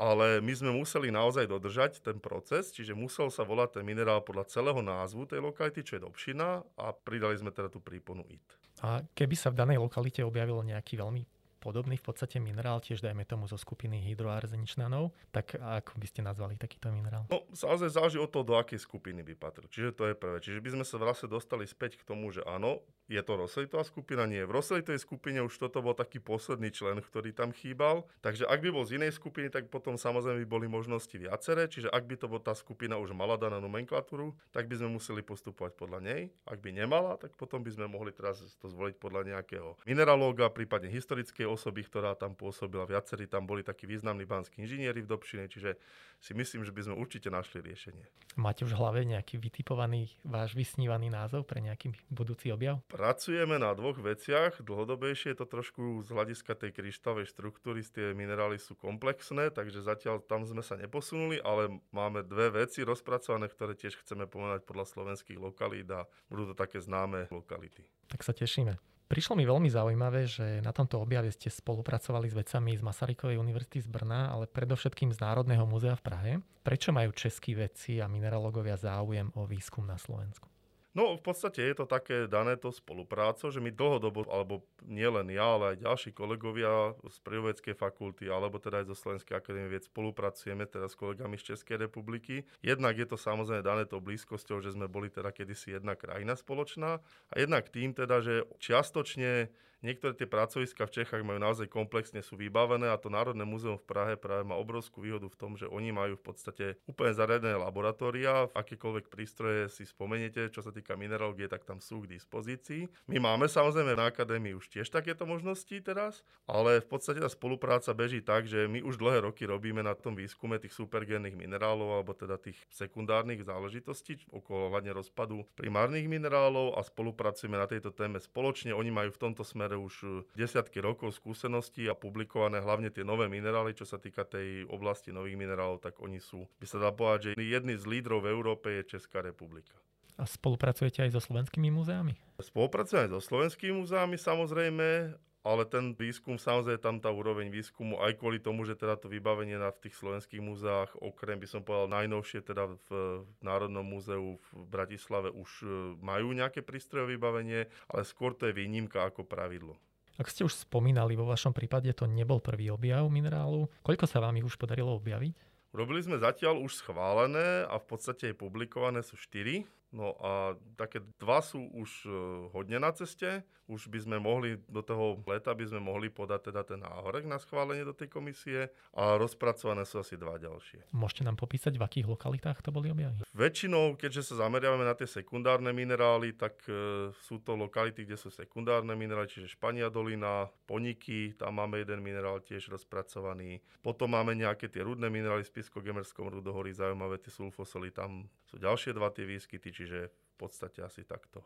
ale 0.00 0.40
my 0.40 0.52
sme 0.56 0.72
museli 0.72 1.12
naozaj 1.12 1.52
dodržať 1.52 2.00
ten 2.00 2.16
proces, 2.16 2.72
čiže 2.72 2.96
musel 2.96 3.28
sa 3.28 3.44
volať 3.44 3.76
ten 3.76 3.84
minerál 3.84 4.24
podľa 4.24 4.48
celého 4.48 4.80
názvu 4.80 5.28
tej 5.28 5.44
lokality, 5.44 5.84
čo 5.84 6.00
je 6.00 6.08
Dobšina 6.08 6.64
a 6.64 6.86
pridali 6.96 7.36
sme 7.36 7.52
teda 7.52 7.68
tú 7.68 7.84
príponu 7.84 8.24
IT. 8.32 8.56
A 8.80 9.04
keby 9.12 9.36
sa 9.36 9.52
v 9.52 9.60
danej 9.60 9.84
lokalite 9.84 10.24
objavilo 10.24 10.64
nejaký 10.64 10.96
veľmi 10.96 11.35
podobný 11.66 11.98
v 11.98 12.06
podstate 12.06 12.38
minerál, 12.38 12.78
tiež 12.78 13.02
dajme 13.02 13.26
tomu 13.26 13.50
zo 13.50 13.58
skupiny 13.58 13.98
hydroarzeničnanov, 14.06 15.10
tak 15.34 15.58
ako 15.58 15.98
by 15.98 16.06
ste 16.06 16.22
nazvali 16.22 16.54
takýto 16.54 16.94
minerál? 16.94 17.26
No, 17.26 17.42
samozrejme 17.50 17.90
záleží 17.90 18.18
od 18.22 18.30
toho, 18.30 18.46
do 18.46 18.54
akej 18.54 18.78
skupiny 18.78 19.26
by 19.26 19.34
patril. 19.34 19.66
Čiže 19.66 19.90
to 19.98 20.06
je 20.06 20.14
prvé. 20.14 20.38
Čiže 20.38 20.62
by 20.62 20.70
sme 20.78 20.84
sa 20.86 21.02
vlastne 21.02 21.26
dostali 21.26 21.66
späť 21.66 21.98
k 21.98 22.06
tomu, 22.06 22.30
že 22.30 22.46
áno, 22.46 22.86
je 23.06 23.22
to 23.22 23.32
roselitová 23.38 23.86
skupina? 23.86 24.26
Nie. 24.26 24.42
V 24.46 24.58
roselitovej 24.58 24.98
skupine 24.98 25.38
už 25.46 25.54
toto 25.62 25.78
bol 25.78 25.94
taký 25.94 26.18
posledný 26.18 26.74
člen, 26.74 26.98
ktorý 26.98 27.30
tam 27.30 27.54
chýbal. 27.54 28.02
Takže 28.18 28.50
ak 28.50 28.58
by 28.58 28.68
bol 28.74 28.82
z 28.82 28.98
inej 28.98 29.14
skupiny, 29.14 29.46
tak 29.46 29.70
potom 29.70 29.94
samozrejme 29.94 30.42
by 30.42 30.48
boli 30.50 30.66
možnosti 30.66 31.14
viaceré. 31.14 31.70
Čiže 31.70 31.86
ak 31.94 32.02
by 32.02 32.14
to 32.18 32.26
bol 32.26 32.42
tá 32.42 32.50
skupina 32.58 32.98
už 32.98 33.14
mala 33.14 33.38
danú 33.38 33.62
nomenklatúru, 33.62 34.34
tak 34.50 34.66
by 34.66 34.82
sme 34.82 34.98
museli 34.98 35.22
postupovať 35.22 35.78
podľa 35.78 36.02
nej. 36.02 36.20
Ak 36.50 36.58
by 36.58 36.74
nemala, 36.74 37.14
tak 37.14 37.38
potom 37.38 37.62
by 37.62 37.70
sme 37.70 37.86
mohli 37.86 38.10
teraz 38.10 38.42
to 38.58 38.66
zvoliť 38.66 38.98
podľa 38.98 39.38
nejakého 39.38 39.78
mineralóga, 39.86 40.50
prípadne 40.50 40.90
historickej 40.90 41.46
osoby, 41.46 41.86
ktorá 41.86 42.18
tam 42.18 42.34
pôsobila. 42.34 42.90
Viacerí 42.90 43.30
tam 43.30 43.46
boli 43.46 43.62
takí 43.62 43.86
významní 43.86 44.26
banskí 44.26 44.58
inžinieri 44.58 45.06
v 45.06 45.10
Dobšine, 45.14 45.46
čiže 45.46 45.78
si 46.18 46.32
myslím, 46.34 46.66
že 46.66 46.74
by 46.74 46.90
sme 46.90 46.94
určite 46.98 47.30
našli 47.30 47.62
riešenie. 47.62 48.02
Máte 48.36 48.64
už 48.64 48.76
v 48.76 48.80
hlave 48.80 49.00
nejaký 49.04 49.40
vytipovaný 49.40 50.12
váš 50.24 50.52
vysnívaný 50.52 51.08
názov 51.08 51.48
pre 51.48 51.60
nejaký 51.60 51.92
budúci 52.12 52.52
objav? 52.52 52.80
Pracujeme 52.96 53.60
na 53.60 53.76
dvoch 53.76 54.00
veciach. 54.00 54.64
Dlhodobejšie 54.64 55.36
je 55.36 55.44
to 55.44 55.44
trošku 55.44 56.00
z 56.00 56.16
hľadiska 56.16 56.56
tej 56.56 56.72
kryštálovej 56.72 57.28
štruktúry, 57.28 57.84
tie 57.84 58.16
minerály 58.16 58.56
sú 58.56 58.72
komplexné, 58.72 59.52
takže 59.52 59.84
zatiaľ 59.84 60.24
tam 60.24 60.48
sme 60.48 60.64
sa 60.64 60.80
neposunuli, 60.80 61.36
ale 61.44 61.76
máme 61.92 62.24
dve 62.24 62.64
veci 62.64 62.80
rozpracované, 62.88 63.52
ktoré 63.52 63.76
tiež 63.76 64.00
chceme 64.00 64.24
pomenať 64.24 64.64
podľa 64.64 64.88
slovenských 64.88 65.36
lokalít 65.36 65.92
a 65.92 66.08
budú 66.32 66.48
to 66.48 66.54
také 66.56 66.80
známe 66.80 67.28
lokality. 67.28 67.84
Tak 68.08 68.24
sa 68.24 68.32
tešíme. 68.32 68.80
Prišlo 69.12 69.36
mi 69.36 69.44
veľmi 69.44 69.68
zaujímavé, 69.68 70.24
že 70.24 70.64
na 70.64 70.72
tomto 70.72 70.96
objave 70.96 71.28
ste 71.36 71.52
spolupracovali 71.52 72.32
s 72.32 72.34
vedcami 72.34 72.80
z 72.80 72.82
Masarykovej 72.82 73.36
univerzity 73.36 73.84
z 73.84 73.92
Brna, 73.92 74.32
ale 74.32 74.48
predovšetkým 74.48 75.12
z 75.12 75.20
Národného 75.20 75.68
múzea 75.68 76.00
v 76.00 76.02
Prahe. 76.02 76.32
Prečo 76.64 76.96
majú 76.96 77.12
českí 77.12 77.52
vedci 77.52 78.00
a 78.00 78.08
mineralógovia 78.08 78.80
záujem 78.80 79.28
o 79.36 79.44
výskum 79.44 79.84
na 79.84 80.00
Slovensku? 80.00 80.55
No 80.96 81.12
v 81.12 81.20
podstate 81.20 81.60
je 81.60 81.76
to 81.76 81.84
také 81.84 82.24
dané 82.24 82.56
to 82.56 82.72
spoluprácou, 82.72 83.52
že 83.52 83.60
my 83.60 83.68
dlhodobo, 83.68 84.24
alebo 84.32 84.64
nielen 84.80 85.28
ja, 85.28 85.44
ale 85.44 85.76
aj 85.76 85.84
ďalší 85.84 86.10
kolegovia 86.16 86.96
z 87.04 87.20
prírodovedeckej 87.20 87.76
fakulty, 87.76 88.32
alebo 88.32 88.56
teda 88.56 88.80
aj 88.80 88.88
zo 88.88 88.96
Slovenskej 89.04 89.36
akadémie 89.36 89.68
vied 89.68 89.84
spolupracujeme 89.84 90.64
teda 90.64 90.88
s 90.88 90.96
kolegami 90.96 91.36
z 91.36 91.52
Českej 91.52 91.84
republiky. 91.84 92.48
Jednak 92.64 92.96
je 92.96 93.04
to 93.04 93.20
samozrejme 93.20 93.60
dané 93.60 93.84
to 93.84 94.00
blízkosťou, 94.00 94.64
že 94.64 94.72
sme 94.72 94.88
boli 94.88 95.12
teda 95.12 95.36
kedysi 95.36 95.76
jedna 95.76 96.00
krajina 96.00 96.32
spoločná 96.32 97.04
a 97.04 97.34
jednak 97.36 97.68
tým 97.68 97.92
teda, 97.92 98.24
že 98.24 98.48
čiastočne 98.56 99.52
Niektoré 99.86 100.18
tie 100.18 100.26
pracoviska 100.26 100.82
v 100.82 100.94
Čechách 100.98 101.22
majú 101.22 101.38
naozaj 101.38 101.70
komplexne, 101.70 102.18
sú 102.18 102.34
vybavené 102.34 102.90
a 102.90 102.98
to 102.98 103.06
Národné 103.06 103.46
múzeum 103.46 103.78
v 103.78 103.86
Prahe 103.86 104.18
práve 104.18 104.42
má 104.42 104.58
obrovskú 104.58 104.98
výhodu 104.98 105.30
v 105.30 105.38
tom, 105.38 105.54
že 105.54 105.70
oni 105.70 105.94
majú 105.94 106.18
v 106.18 106.26
podstate 106.26 106.74
úplne 106.90 107.14
zariadené 107.14 107.54
laboratória, 107.54 108.50
akékoľvek 108.50 109.06
prístroje 109.06 109.70
si 109.70 109.86
spomeniete, 109.86 110.50
čo 110.50 110.58
sa 110.58 110.74
týka 110.74 110.98
mineralógie, 110.98 111.46
tak 111.46 111.62
tam 111.62 111.78
sú 111.78 112.02
k 112.02 112.18
dispozícii. 112.18 112.90
My 113.06 113.22
máme 113.22 113.46
samozrejme 113.46 113.94
na 113.94 114.10
akadémii 114.10 114.58
už 114.58 114.66
tiež 114.74 114.90
takéto 114.90 115.22
možnosti 115.22 115.78
teraz, 115.78 116.26
ale 116.50 116.82
v 116.82 116.90
podstate 116.90 117.22
tá 117.22 117.30
spolupráca 117.30 117.94
beží 117.94 118.26
tak, 118.26 118.50
že 118.50 118.66
my 118.66 118.82
už 118.82 118.98
dlhé 118.98 119.22
roky 119.22 119.46
robíme 119.46 119.86
na 119.86 119.94
tom 119.94 120.18
výskume 120.18 120.58
tých 120.58 120.74
supergénnych 120.74 121.38
minerálov 121.38 122.02
alebo 122.02 122.10
teda 122.10 122.42
tých 122.42 122.58
sekundárnych 122.74 123.46
záležitostí 123.46 124.18
okolo 124.34 124.74
hlavne 124.74 124.90
rozpadu 124.90 125.46
primárnych 125.54 126.10
minerálov 126.10 126.74
a 126.74 126.82
spolupracujeme 126.82 127.54
na 127.54 127.70
tejto 127.70 127.94
téme 127.94 128.18
spoločne. 128.18 128.74
Oni 128.74 128.90
majú 128.90 129.14
v 129.14 129.22
tomto 129.30 129.46
smere 129.46 129.75
už 129.76 129.94
e, 130.02 130.06
desiatky 130.34 130.80
rokov 130.80 131.14
skúseností 131.14 131.86
a 131.86 131.94
publikované 131.94 132.58
hlavne 132.64 132.88
tie 132.88 133.04
nové 133.04 133.28
minerály, 133.28 133.76
čo 133.76 133.84
sa 133.84 134.00
týka 134.00 134.24
tej 134.24 134.64
oblasti 134.66 135.12
nových 135.12 135.36
minerálov, 135.36 135.84
tak 135.84 136.00
oni 136.00 136.18
sú, 136.18 136.48
by 136.58 136.66
sa 136.66 136.80
dá 136.80 136.90
povedať, 136.90 137.36
že 137.36 137.44
jedný 137.44 137.76
z 137.76 137.84
lídrov 137.84 138.24
v 138.24 138.32
Európe 138.32 138.68
je 138.80 138.96
Česká 138.96 139.20
republika. 139.20 139.76
A 140.16 140.24
spolupracujete 140.24 141.04
aj 141.04 141.12
so 141.12 141.20
slovenskými 141.20 141.68
múzeami? 141.68 142.16
Spolupracujeme 142.40 143.04
aj 143.04 143.10
so 143.12 143.20
slovenskými 143.20 143.84
múzeami 143.84 144.16
samozrejme, 144.16 145.12
ale 145.46 145.62
ten 145.62 145.94
výskum, 145.94 146.42
samozrejme 146.42 146.82
tam 146.82 146.98
tá 146.98 147.14
úroveň 147.14 147.54
výskumu, 147.54 148.02
aj 148.02 148.18
kvôli 148.18 148.42
tomu, 148.42 148.66
že 148.66 148.74
teda 148.74 148.98
to 148.98 149.06
vybavenie 149.06 149.54
na 149.54 149.70
v 149.70 149.86
tých 149.86 149.94
slovenských 150.02 150.42
múzeách, 150.42 150.98
okrem 150.98 151.38
by 151.38 151.46
som 151.46 151.62
povedal 151.62 151.86
najnovšie 151.94 152.42
teda 152.42 152.74
v 152.90 153.22
Národnom 153.46 153.86
múzeu 153.86 154.42
v 154.42 154.62
Bratislave 154.66 155.30
už 155.30 155.50
e, 155.62 155.66
majú 156.02 156.34
nejaké 156.34 156.66
prístrojové 156.66 157.14
vybavenie, 157.14 157.70
ale 157.86 158.02
skôr 158.02 158.34
to 158.34 158.50
je 158.50 158.58
výnimka 158.58 159.06
ako 159.06 159.22
pravidlo. 159.22 159.78
Ak 160.18 160.32
ste 160.32 160.42
už 160.42 160.66
spomínali, 160.66 161.14
vo 161.14 161.30
vašom 161.30 161.54
prípade 161.54 161.92
to 161.94 162.10
nebol 162.10 162.42
prvý 162.42 162.72
objav 162.72 163.06
minerálu. 163.06 163.70
Koľko 163.86 164.08
sa 164.08 164.18
vám 164.18 164.34
ich 164.40 164.48
už 164.48 164.58
podarilo 164.58 164.98
objaviť? 164.98 165.46
Robili 165.76 166.00
sme 166.00 166.16
zatiaľ 166.16 166.58
už 166.64 166.80
schválené 166.80 167.68
a 167.68 167.76
v 167.76 167.84
podstate 167.84 168.32
aj 168.32 168.40
publikované 168.40 169.04
sú 169.04 169.14
4. 169.14 169.68
No 169.94 170.18
a 170.18 170.58
také 170.74 170.98
dva 171.22 171.38
sú 171.38 171.62
už 171.62 171.90
e, 172.06 172.10
hodne 172.50 172.82
na 172.82 172.90
ceste. 172.90 173.46
Už 173.66 173.90
by 173.90 173.98
sme 174.02 174.16
mohli 174.22 174.58
do 174.70 174.78
toho 174.82 175.18
leta 175.26 175.50
by 175.50 175.66
sme 175.66 175.82
mohli 175.82 176.06
podať 176.06 176.50
teda 176.50 176.62
ten 176.62 176.78
náhorek 176.82 177.26
na 177.26 177.38
schválenie 177.38 177.82
do 177.82 177.94
tej 177.94 178.06
komisie 178.10 178.70
a 178.94 179.18
rozpracované 179.18 179.82
sú 179.82 180.02
asi 180.02 180.14
dva 180.14 180.38
ďalšie. 180.38 180.94
Môžete 180.94 181.26
nám 181.26 181.34
popísať, 181.34 181.74
v 181.74 181.82
akých 181.82 182.06
lokalitách 182.06 182.62
to 182.62 182.70
boli 182.70 182.94
objavy? 182.94 183.26
Väčšinou, 183.34 183.98
keďže 183.98 184.34
sa 184.34 184.46
zameriavame 184.46 184.86
na 184.86 184.94
tie 184.94 185.06
sekundárne 185.06 185.70
minerály, 185.74 186.34
tak 186.34 186.62
e, 186.70 187.10
sú 187.26 187.42
to 187.42 187.58
lokality, 187.58 188.06
kde 188.06 188.18
sú 188.18 188.30
sekundárne 188.30 188.94
minerály, 188.94 189.30
čiže 189.30 189.54
Špania 189.58 189.90
dolina, 189.90 190.46
Poniky, 190.66 191.34
tam 191.38 191.58
máme 191.58 191.82
jeden 191.82 192.02
minerál 192.02 192.42
tiež 192.42 192.70
rozpracovaný. 192.70 193.62
Potom 193.82 194.14
máme 194.14 194.34
nejaké 194.34 194.70
tie 194.70 194.82
rudné 194.82 195.10
minerály 195.10 195.42
v 195.42 195.50
Spisko-Gemerskom 195.58 196.30
rudohorí, 196.30 196.70
zaujímavé 196.70 197.18
tie 197.18 197.34
sulfosoly, 197.34 197.90
tam 197.90 198.30
sú 198.46 198.62
ďalšie 198.62 198.94
dva 198.94 199.10
tie 199.10 199.26
výskyty, 199.26 199.74
čiže 199.74 199.98
v 200.08 200.34
podstate 200.38 200.80
asi 200.80 201.02
takto. 201.02 201.42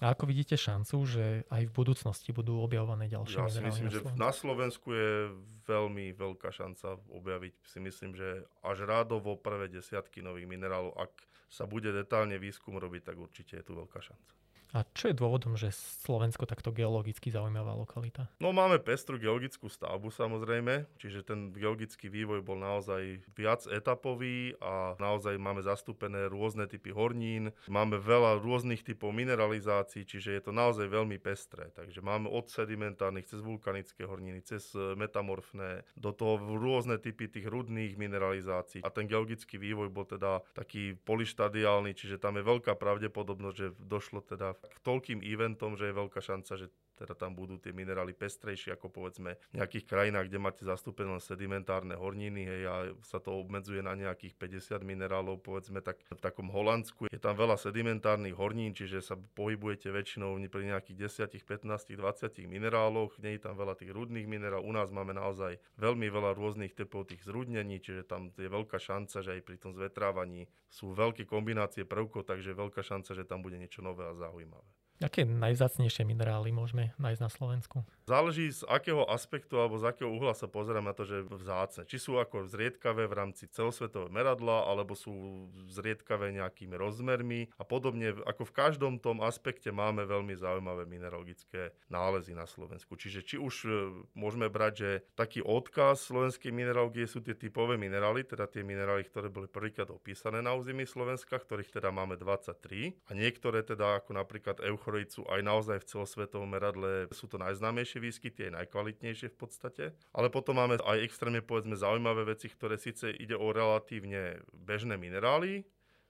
A 0.00 0.16
ako 0.16 0.32
vidíte 0.32 0.56
šancu, 0.56 0.96
že 1.04 1.24
aj 1.52 1.68
v 1.68 1.72
budúcnosti 1.76 2.32
budú 2.32 2.64
objavované 2.64 3.04
ďalšie 3.12 3.36
Ja 3.36 3.52
si 3.52 3.60
myslím, 3.60 3.88
na 3.88 3.92
že 3.92 4.00
na 4.16 4.32
Slovensku 4.32 4.96
je 4.96 5.28
veľmi 5.68 6.16
veľká 6.16 6.48
šanca 6.48 7.04
objaviť. 7.12 7.54
Si 7.68 7.84
myslím, 7.84 8.16
že 8.16 8.48
až 8.64 8.88
rádovo 8.88 9.36
prvé 9.36 9.68
desiatky 9.68 10.24
nových 10.24 10.48
minerálov, 10.48 10.96
ak 10.96 11.12
sa 11.52 11.68
bude 11.68 11.92
detálne 11.92 12.40
výskum 12.40 12.80
robiť, 12.80 13.12
tak 13.12 13.16
určite 13.20 13.60
je 13.60 13.64
tu 13.68 13.76
veľká 13.76 14.00
šanca. 14.00 14.39
A 14.70 14.86
čo 14.94 15.10
je 15.10 15.18
dôvodom, 15.18 15.58
že 15.58 15.74
Slovensko 15.74 16.46
takto 16.46 16.70
geologicky 16.70 17.34
zaujímavá 17.34 17.74
lokalita? 17.74 18.30
No 18.38 18.54
máme 18.54 18.78
pestru 18.78 19.18
geologickú 19.18 19.66
stavbu 19.66 20.14
samozrejme, 20.14 20.86
čiže 20.94 21.26
ten 21.26 21.50
geologický 21.50 22.06
vývoj 22.06 22.46
bol 22.46 22.54
naozaj 22.54 23.18
viac 23.34 23.66
etapový 23.66 24.54
a 24.62 24.94
naozaj 25.02 25.34
máme 25.42 25.66
zastúpené 25.66 26.30
rôzne 26.30 26.70
typy 26.70 26.94
hornín, 26.94 27.50
máme 27.66 27.98
veľa 27.98 28.38
rôznych 28.38 28.86
typov 28.86 29.10
mineralizácií, 29.10 30.06
čiže 30.06 30.38
je 30.38 30.42
to 30.46 30.52
naozaj 30.54 30.86
veľmi 30.86 31.18
pestré. 31.18 31.74
Takže 31.74 31.98
máme 31.98 32.30
od 32.30 32.46
sedimentárnych 32.46 33.26
cez 33.26 33.42
vulkanické 33.42 34.06
horniny, 34.06 34.38
cez 34.46 34.70
e, 34.78 34.94
metamorfné, 34.94 35.82
do 35.98 36.14
toho 36.14 36.38
rôzne 36.38 37.02
typy 37.02 37.26
tých 37.26 37.50
rudných 37.50 37.98
mineralizácií. 37.98 38.86
A 38.86 38.94
ten 38.94 39.10
geologický 39.10 39.58
vývoj 39.58 39.90
bol 39.90 40.06
teda 40.06 40.46
taký 40.54 40.94
polištadiálny, 41.02 41.98
čiže 41.98 42.22
tam 42.22 42.38
je 42.38 42.46
veľká 42.46 42.78
pravdepodobnosť, 42.78 43.56
že 43.58 43.68
došlo 43.82 44.22
teda 44.22 44.59
k 44.60 44.78
toľkým 44.84 45.24
eventom, 45.24 45.76
že 45.76 45.88
je 45.88 45.98
veľká 45.98 46.20
šanca, 46.20 46.52
že 46.56 46.66
teda 47.00 47.16
tam 47.16 47.32
budú 47.32 47.56
tie 47.56 47.72
minerály 47.72 48.12
pestrejšie 48.12 48.76
ako 48.76 48.92
povedzme 48.92 49.40
v 49.50 49.54
nejakých 49.56 49.88
krajinách, 49.88 50.28
kde 50.28 50.36
máte 50.36 50.62
zastúpené 50.68 51.16
sedimentárne 51.16 51.96
horniny 51.96 52.44
hej, 52.44 52.62
a 52.68 52.76
sa 53.00 53.16
to 53.16 53.40
obmedzuje 53.40 53.80
na 53.80 53.96
nejakých 53.96 54.36
50 54.36 54.84
minerálov, 54.84 55.40
povedzme 55.40 55.80
tak 55.80 56.04
v 56.04 56.20
takom 56.20 56.52
Holandsku 56.52 57.08
je 57.08 57.16
tam 57.16 57.40
veľa 57.40 57.56
sedimentárnych 57.56 58.36
hornín, 58.36 58.76
čiže 58.76 59.00
sa 59.00 59.16
pohybujete 59.16 59.88
väčšinou 59.88 60.36
pri 60.52 60.76
nejakých 60.76 61.08
10, 61.32 61.40
15, 61.40 61.96
20 61.96 62.44
mineráloch, 62.44 63.16
nie 63.24 63.40
je 63.40 63.42
tam 63.48 63.56
veľa 63.56 63.80
tých 63.80 63.96
rudných 63.96 64.28
minerálov, 64.28 64.68
u 64.68 64.72
nás 64.76 64.92
máme 64.92 65.16
naozaj 65.16 65.56
veľmi 65.80 66.12
veľa 66.12 66.36
rôznych 66.36 66.76
typov 66.76 67.08
tých 67.08 67.24
zrudnení, 67.24 67.80
čiže 67.80 68.04
tam 68.04 68.28
je 68.36 68.50
veľká 68.50 68.76
šanca, 68.76 69.24
že 69.24 69.40
aj 69.40 69.42
pri 69.46 69.56
tom 69.56 69.72
zvetrávaní 69.72 70.50
sú 70.68 70.92
veľké 70.92 71.24
kombinácie 71.24 71.86
prvkov, 71.86 72.26
takže 72.26 72.52
veľká 72.52 72.82
šanca, 72.82 73.14
že 73.14 73.24
tam 73.24 73.40
bude 73.40 73.56
niečo 73.56 73.80
nové 73.80 74.04
a 74.04 74.12
zaujímavé. 74.12 74.79
Aké 75.00 75.24
najvzácnejšie 75.24 76.04
minerály 76.04 76.52
môžeme 76.52 76.92
nájsť 77.00 77.20
na 77.24 77.30
Slovensku? 77.32 77.76
Záleží 78.04 78.52
z 78.52 78.68
akého 78.68 79.08
aspektu 79.08 79.56
alebo 79.56 79.80
z 79.80 79.88
akého 79.88 80.12
uhla 80.12 80.36
sa 80.36 80.44
pozerám 80.44 80.84
na 80.84 80.92
to, 80.92 81.08
že 81.08 81.24
vzácne. 81.24 81.88
Či 81.88 81.96
sú 81.96 82.12
ako 82.20 82.44
zriedkavé 82.44 83.08
v 83.08 83.16
rámci 83.16 83.48
celosvetového 83.48 84.12
meradla, 84.12 84.68
alebo 84.68 84.92
sú 84.92 85.48
zriedkavé 85.72 86.36
nejakými 86.36 86.76
rozmermi 86.76 87.48
a 87.56 87.64
podobne. 87.64 88.12
Ako 88.28 88.44
v 88.44 88.52
každom 88.52 89.00
tom 89.00 89.24
aspekte 89.24 89.72
máme 89.72 90.04
veľmi 90.04 90.36
zaujímavé 90.36 90.84
mineralogické 90.84 91.72
nálezy 91.88 92.36
na 92.36 92.44
Slovensku. 92.44 92.92
Čiže 92.92 93.24
či 93.24 93.36
už 93.40 93.54
e, 93.64 93.70
môžeme 94.12 94.52
brať, 94.52 94.72
že 94.76 94.90
taký 95.16 95.40
odkaz 95.40 96.12
slovenskej 96.12 96.52
mineralógie 96.52 97.08
sú 97.08 97.24
tie 97.24 97.32
typové 97.32 97.80
minerály, 97.80 98.28
teda 98.28 98.44
tie 98.50 98.60
minerály, 98.60 99.08
ktoré 99.08 99.32
boli 99.32 99.48
prvýkrát 99.48 99.88
opísané 99.88 100.44
na 100.44 100.52
území 100.52 100.84
Slovenska, 100.84 101.40
ktorých 101.40 101.72
teda 101.72 101.88
máme 101.88 102.20
23. 102.20 103.08
A 103.08 103.16
niektoré 103.16 103.64
teda 103.64 104.02
ako 104.02 104.12
napríklad 104.12 104.60
euchor 104.60 104.89
sú 105.10 105.22
aj 105.30 105.40
naozaj 105.40 105.78
v 105.82 105.88
celosvetovom 105.88 106.50
meradle 106.50 107.06
sú 107.14 107.30
to 107.30 107.38
najznámejšie 107.38 107.98
výskyty, 108.02 108.50
aj 108.50 108.66
najkvalitnejšie 108.66 109.30
v 109.30 109.38
podstate. 109.38 109.84
Ale 110.10 110.28
potom 110.28 110.58
máme 110.58 110.80
aj 110.82 111.02
extrémne 111.06 111.40
povedzme 111.40 111.78
zaujímavé 111.78 112.26
veci, 112.34 112.50
ktoré 112.50 112.76
síce 112.76 113.10
ide 113.14 113.38
o 113.38 113.48
relatívne 113.54 114.42
bežné 114.52 114.98
minerály, 114.98 115.62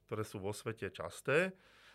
ktoré 0.09 0.23
sú 0.25 0.41
vo 0.43 0.51
svete 0.51 0.91
časté, 0.91 1.55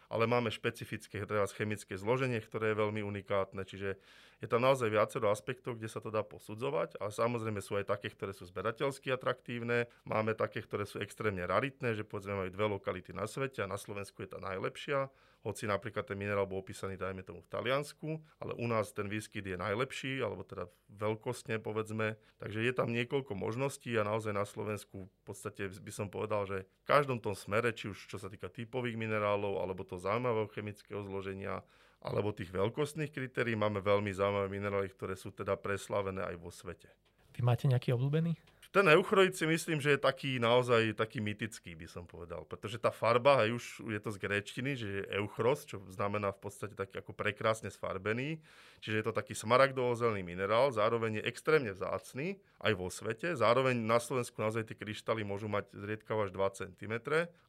ale 0.09 0.29
máme 0.29 0.53
špecifické 0.53 1.25
teraz 1.25 1.51
chemické 1.51 1.97
zloženie, 1.97 2.37
ktoré 2.37 2.71
je 2.71 2.81
veľmi 2.81 3.01
unikátne, 3.01 3.65
čiže 3.65 3.97
je 4.43 4.47
tam 4.47 4.61
naozaj 4.61 4.91
viacero 4.91 5.31
aspektov, 5.33 5.79
kde 5.79 5.89
sa 5.89 6.03
to 6.03 6.13
dá 6.13 6.21
posudzovať. 6.21 7.01
A 7.01 7.09
samozrejme 7.09 7.63
sú 7.63 7.79
aj 7.79 7.89
také, 7.89 8.13
ktoré 8.13 8.35
sú 8.35 8.45
zberateľsky 8.45 9.09
atraktívne, 9.09 9.89
máme 10.05 10.37
také, 10.37 10.61
ktoré 10.61 10.85
sú 10.85 11.01
extrémne 11.01 11.41
raritné, 11.47 11.97
že 11.97 12.05
povedzme 12.05 12.37
majú 12.45 12.49
dve 12.53 12.65
lokality 12.69 13.11
na 13.15 13.25
svete 13.25 13.65
a 13.65 13.71
na 13.71 13.79
Slovensku 13.79 14.21
je 14.21 14.29
tá 14.35 14.39
najlepšia, 14.39 15.09
hoci 15.45 15.69
napríklad 15.69 16.09
ten 16.09 16.17
minerál 16.17 16.49
bol 16.49 16.65
opísaný, 16.65 16.97
dajme 16.97 17.21
tomu, 17.21 17.45
v 17.45 17.51
Taliansku, 17.53 18.17
ale 18.41 18.57
u 18.57 18.65
nás 18.65 18.89
ten 18.89 19.05
výskyt 19.05 19.45
je 19.45 19.53
najlepší, 19.53 20.25
alebo 20.25 20.41
teda 20.41 20.65
veľkostne 20.89 21.61
povedzme. 21.61 22.17
Takže 22.41 22.65
je 22.65 22.73
tam 22.73 22.89
niekoľko 22.89 23.37
možností 23.37 23.93
a 23.93 24.01
naozaj 24.01 24.33
na 24.33 24.41
Slovensku 24.41 25.05
v 25.05 25.21
podstate 25.21 25.69
by 25.69 25.91
som 25.93 26.09
povedal, 26.09 26.49
že 26.49 26.65
v 26.65 26.85
každom 26.89 27.21
tom 27.21 27.37
smere, 27.37 27.69
či 27.77 27.93
už 27.93 28.09
čo 28.09 28.17
sa 28.17 28.25
týka 28.25 28.49
typových 28.49 28.97
minerálov, 28.97 29.61
alebo 29.61 29.85
to 29.85 30.01
zaujímavého 30.01 30.49
chemického 30.49 31.05
zloženia, 31.05 31.61
alebo 32.01 32.33
tých 32.33 32.49
veľkostných 32.49 33.13
kritérií, 33.13 33.53
máme 33.53 33.85
veľmi 33.85 34.09
zaujímavé 34.09 34.49
minerály, 34.49 34.89
ktoré 34.89 35.13
sú 35.13 35.29
teda 35.29 35.53
preslavené 35.57 36.25
aj 36.25 36.35
vo 36.41 36.49
svete. 36.49 36.89
Vy 37.37 37.45
máte 37.45 37.69
nejaký 37.69 37.93
obľúbený? 37.93 38.33
Ten 38.75 38.91
euchroid 38.91 39.31
si 39.31 39.47
myslím, 39.47 39.79
že 39.79 39.95
je 39.95 40.03
taký 40.03 40.35
naozaj 40.35 40.99
taký 40.99 41.23
mytický, 41.23 41.79
by 41.79 41.87
som 41.87 42.03
povedal. 42.03 42.43
Pretože 42.43 42.75
tá 42.75 42.91
farba, 42.91 43.47
aj 43.47 43.55
už 43.55 43.63
je 43.87 43.99
to 44.03 44.11
z 44.11 44.19
gréčtiny, 44.19 44.75
že 44.75 44.87
je 44.99 45.03
euchros, 45.15 45.63
čo 45.63 45.79
znamená 45.87 46.35
v 46.35 46.43
podstate 46.43 46.75
taký 46.75 46.99
ako 46.99 47.15
prekrásne 47.15 47.71
sfarbený. 47.71 48.35
Čiže 48.83 48.99
je 48.99 49.05
to 49.07 49.15
taký 49.15 49.31
smaragdovo-zelený 49.31 50.27
minerál, 50.27 50.75
zároveň 50.75 51.23
je 51.23 51.27
extrémne 51.31 51.71
vzácný 51.71 52.35
aj 52.59 52.73
vo 52.75 52.91
svete. 52.91 53.31
Zároveň 53.39 53.79
na 53.79 53.95
Slovensku 53.95 54.35
naozaj 54.43 54.67
tie 54.67 54.75
kryštály 54.75 55.23
môžu 55.23 55.47
mať 55.47 55.71
zriedkavo 55.71 56.27
až 56.27 56.35
2 56.35 56.59
cm. 56.59 56.93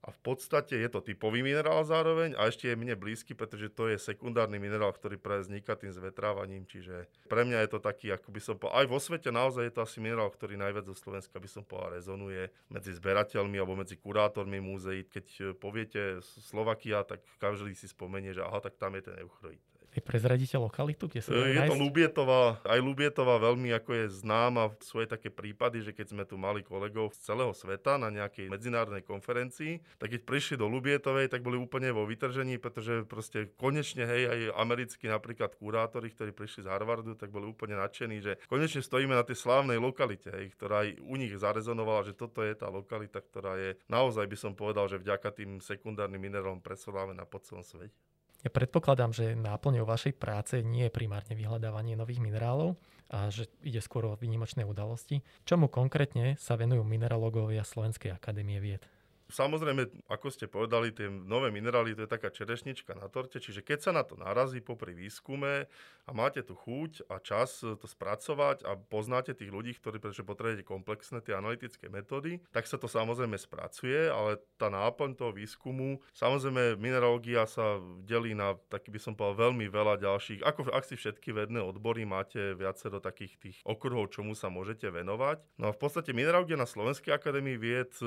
A 0.07 0.09
v 0.15 0.19
podstate 0.23 0.79
je 0.79 0.87
to 0.87 1.03
typový 1.03 1.43
minerál 1.43 1.83
zároveň 1.83 2.39
a 2.39 2.47
ešte 2.47 2.71
je 2.71 2.79
mne 2.79 2.95
blízky, 2.95 3.35
pretože 3.35 3.75
to 3.75 3.91
je 3.91 3.99
sekundárny 3.99 4.63
minerál, 4.63 4.95
ktorý 4.95 5.19
práve 5.19 5.51
vzniká 5.51 5.75
tým 5.75 5.91
zvetrávaním. 5.91 6.71
Čiže 6.71 7.11
pre 7.27 7.43
mňa 7.43 7.67
je 7.67 7.71
to 7.75 7.83
taký, 7.83 8.15
ako 8.15 8.31
by 8.31 8.41
som 8.41 8.55
povedal, 8.55 8.79
aj 8.79 8.87
vo 8.87 8.99
svete 9.03 9.35
naozaj 9.35 9.67
je 9.67 9.75
to 9.75 9.83
asi 9.83 9.99
minerál, 9.99 10.31
ktorý 10.31 10.55
najviac 10.55 10.87
zo 10.87 10.95
Slovenska 10.95 11.16
by 11.25 11.49
som 11.49 11.65
povedal 11.65 11.97
rezonuje 11.97 12.53
medzi 12.69 12.93
zberateľmi 12.93 13.57
alebo 13.57 13.79
medzi 13.79 13.97
kurátormi 13.97 14.61
múzeí. 14.61 15.09
Keď 15.09 15.57
poviete 15.57 16.21
Slovakia, 16.23 17.05
tak 17.07 17.25
každý 17.41 17.73
si 17.73 17.89
spomenie, 17.89 18.37
že 18.37 18.45
aha, 18.45 18.61
tak 18.61 18.77
tam 18.77 18.93
je 18.99 19.09
ten 19.09 19.17
euchroid. 19.23 19.63
Vy 19.97 20.05
prezradíte 20.05 20.61
lokalitu, 20.61 21.09
kde 21.09 21.25
sa 21.25 21.33
dá 21.33 21.49
Je 21.49 21.57
to 21.57 21.73
nájsť? 21.73 21.81
Lubietová, 21.81 22.61
aj 22.69 22.81
Lubietová 22.85 23.41
veľmi 23.41 23.73
ako 23.73 23.91
je 23.97 24.05
známa. 24.21 24.77
Sú 24.85 25.01
aj 25.01 25.17
také 25.17 25.33
prípady, 25.33 25.81
že 25.81 25.97
keď 25.97 26.07
sme 26.13 26.25
tu 26.29 26.37
mali 26.37 26.61
kolegov 26.61 27.17
z 27.17 27.33
celého 27.33 27.57
sveta 27.57 27.97
na 27.97 28.13
nejakej 28.13 28.53
medzinárodnej 28.53 29.01
konferencii, 29.01 29.81
tak 29.97 30.13
keď 30.13 30.29
prišli 30.29 30.61
do 30.61 30.69
Lubietovej, 30.69 31.33
tak 31.33 31.41
boli 31.41 31.57
úplne 31.57 31.97
vo 31.97 32.05
vytržení, 32.05 32.61
pretože 32.61 33.09
proste 33.09 33.49
konečne, 33.57 34.05
hej, 34.05 34.23
aj 34.29 34.41
americkí 34.61 35.09
napríklad 35.09 35.57
kurátori, 35.57 36.13
ktorí 36.13 36.37
prišli 36.37 36.69
z 36.69 36.71
Harvardu, 36.77 37.17
tak 37.17 37.33
boli 37.33 37.49
úplne 37.49 37.81
nadšení, 37.81 38.21
že 38.21 38.37
konečne 38.53 38.85
stojíme 38.85 39.17
na 39.17 39.25
tej 39.25 39.41
slávnej 39.41 39.81
lokalite, 39.81 40.29
hej, 40.29 40.53
ktorá 40.53 40.85
aj 40.85 41.01
u 41.01 41.17
nich 41.17 41.33
zarezonovala, 41.33 42.05
že 42.05 42.13
toto 42.13 42.45
je 42.45 42.53
tá 42.53 42.69
lokalita, 42.69 43.25
ktorá 43.25 43.57
je 43.57 43.81
naozaj 43.89 44.29
by 44.29 44.37
som 44.37 44.53
povedal, 44.53 44.93
že 44.93 45.01
vďaka 45.01 45.33
tým 45.33 45.57
sekundárnym 45.65 46.21
minerálom 46.21 46.61
preslávená 46.61 47.25
po 47.25 47.41
celom 47.41 47.65
svete. 47.65 47.97
Ja 48.47 48.55
predpokladám, 48.55 49.11
že 49.11 49.35
náplňou 49.35 49.83
vašej 49.83 50.15
práce 50.23 50.63
nie 50.63 50.87
je 50.87 50.95
primárne 50.95 51.35
vyhľadávanie 51.35 51.99
nových 51.99 52.23
minerálov 52.23 52.79
a 53.11 53.27
že 53.27 53.51
ide 53.67 53.83
skôr 53.83 54.07
o 54.07 54.15
výnimočné 54.15 54.63
udalosti. 54.63 55.19
Čomu 55.43 55.67
konkrétne 55.67 56.39
sa 56.39 56.55
venujú 56.55 56.87
mineralógovia 56.87 57.67
Slovenskej 57.67 58.15
akadémie 58.15 58.63
vied? 58.63 58.87
Samozrejme, 59.27 60.07
ako 60.07 60.31
ste 60.31 60.47
povedali, 60.47 60.95
tie 60.95 61.11
nové 61.11 61.51
minerály 61.51 61.99
to 61.99 62.07
je 62.07 62.15
taká 62.15 62.31
čerešnička 62.31 62.95
na 62.95 63.11
torte, 63.11 63.43
čiže 63.43 63.67
keď 63.67 63.79
sa 63.83 63.91
na 63.91 64.07
to 64.07 64.15
narazí 64.15 64.63
popri 64.63 64.95
výskume 64.95 65.67
a 66.07 66.11
máte 66.15 66.47
tu 66.47 66.55
chuť 66.55 67.11
a 67.11 67.19
čas 67.19 67.59
to 67.59 67.87
spracovať 67.87 68.63
a 68.63 68.79
poznáte 68.79 69.35
tých 69.35 69.51
ľudí, 69.51 69.75
ktorí 69.75 69.99
pretože 69.99 70.23
potrebujete 70.23 70.63
komplexné 70.63 71.19
tie 71.27 71.35
analytické 71.35 71.91
metódy, 71.91 72.39
tak 72.55 72.71
sa 72.71 72.79
to 72.79 72.87
samozrejme 72.87 73.35
spracuje, 73.35 74.07
ale 74.07 74.39
tá 74.55 74.71
náplň 74.71 75.19
toho 75.19 75.35
výskumu, 75.35 75.99
samozrejme 76.15 76.79
mineralógia 76.79 77.51
sa 77.51 77.83
delí 78.07 78.39
na, 78.39 78.55
taký 78.71 78.95
by 78.95 79.01
som 79.03 79.19
povedal, 79.19 79.51
veľmi 79.51 79.67
veľa 79.67 79.99
ďalších, 79.99 80.47
ako 80.47 80.71
ak 80.71 80.87
si 80.87 80.95
všetky 80.95 81.35
vedné 81.35 81.59
odbory 81.59 82.07
máte 82.07 82.55
viacero 82.55 83.03
takých 83.03 83.35
tých 83.43 83.57
okruhov, 83.67 84.15
čomu 84.15 84.39
sa 84.39 84.47
môžete 84.47 84.87
venovať. 84.87 85.43
No 85.59 85.71
a 85.71 85.75
v 85.75 85.81
podstate 85.83 86.15
mineralógia 86.15 86.55
na 86.55 86.71
Slovenskej 86.71 87.11
akadémii 87.11 87.59
vied 87.59 87.91
e, 87.99 88.07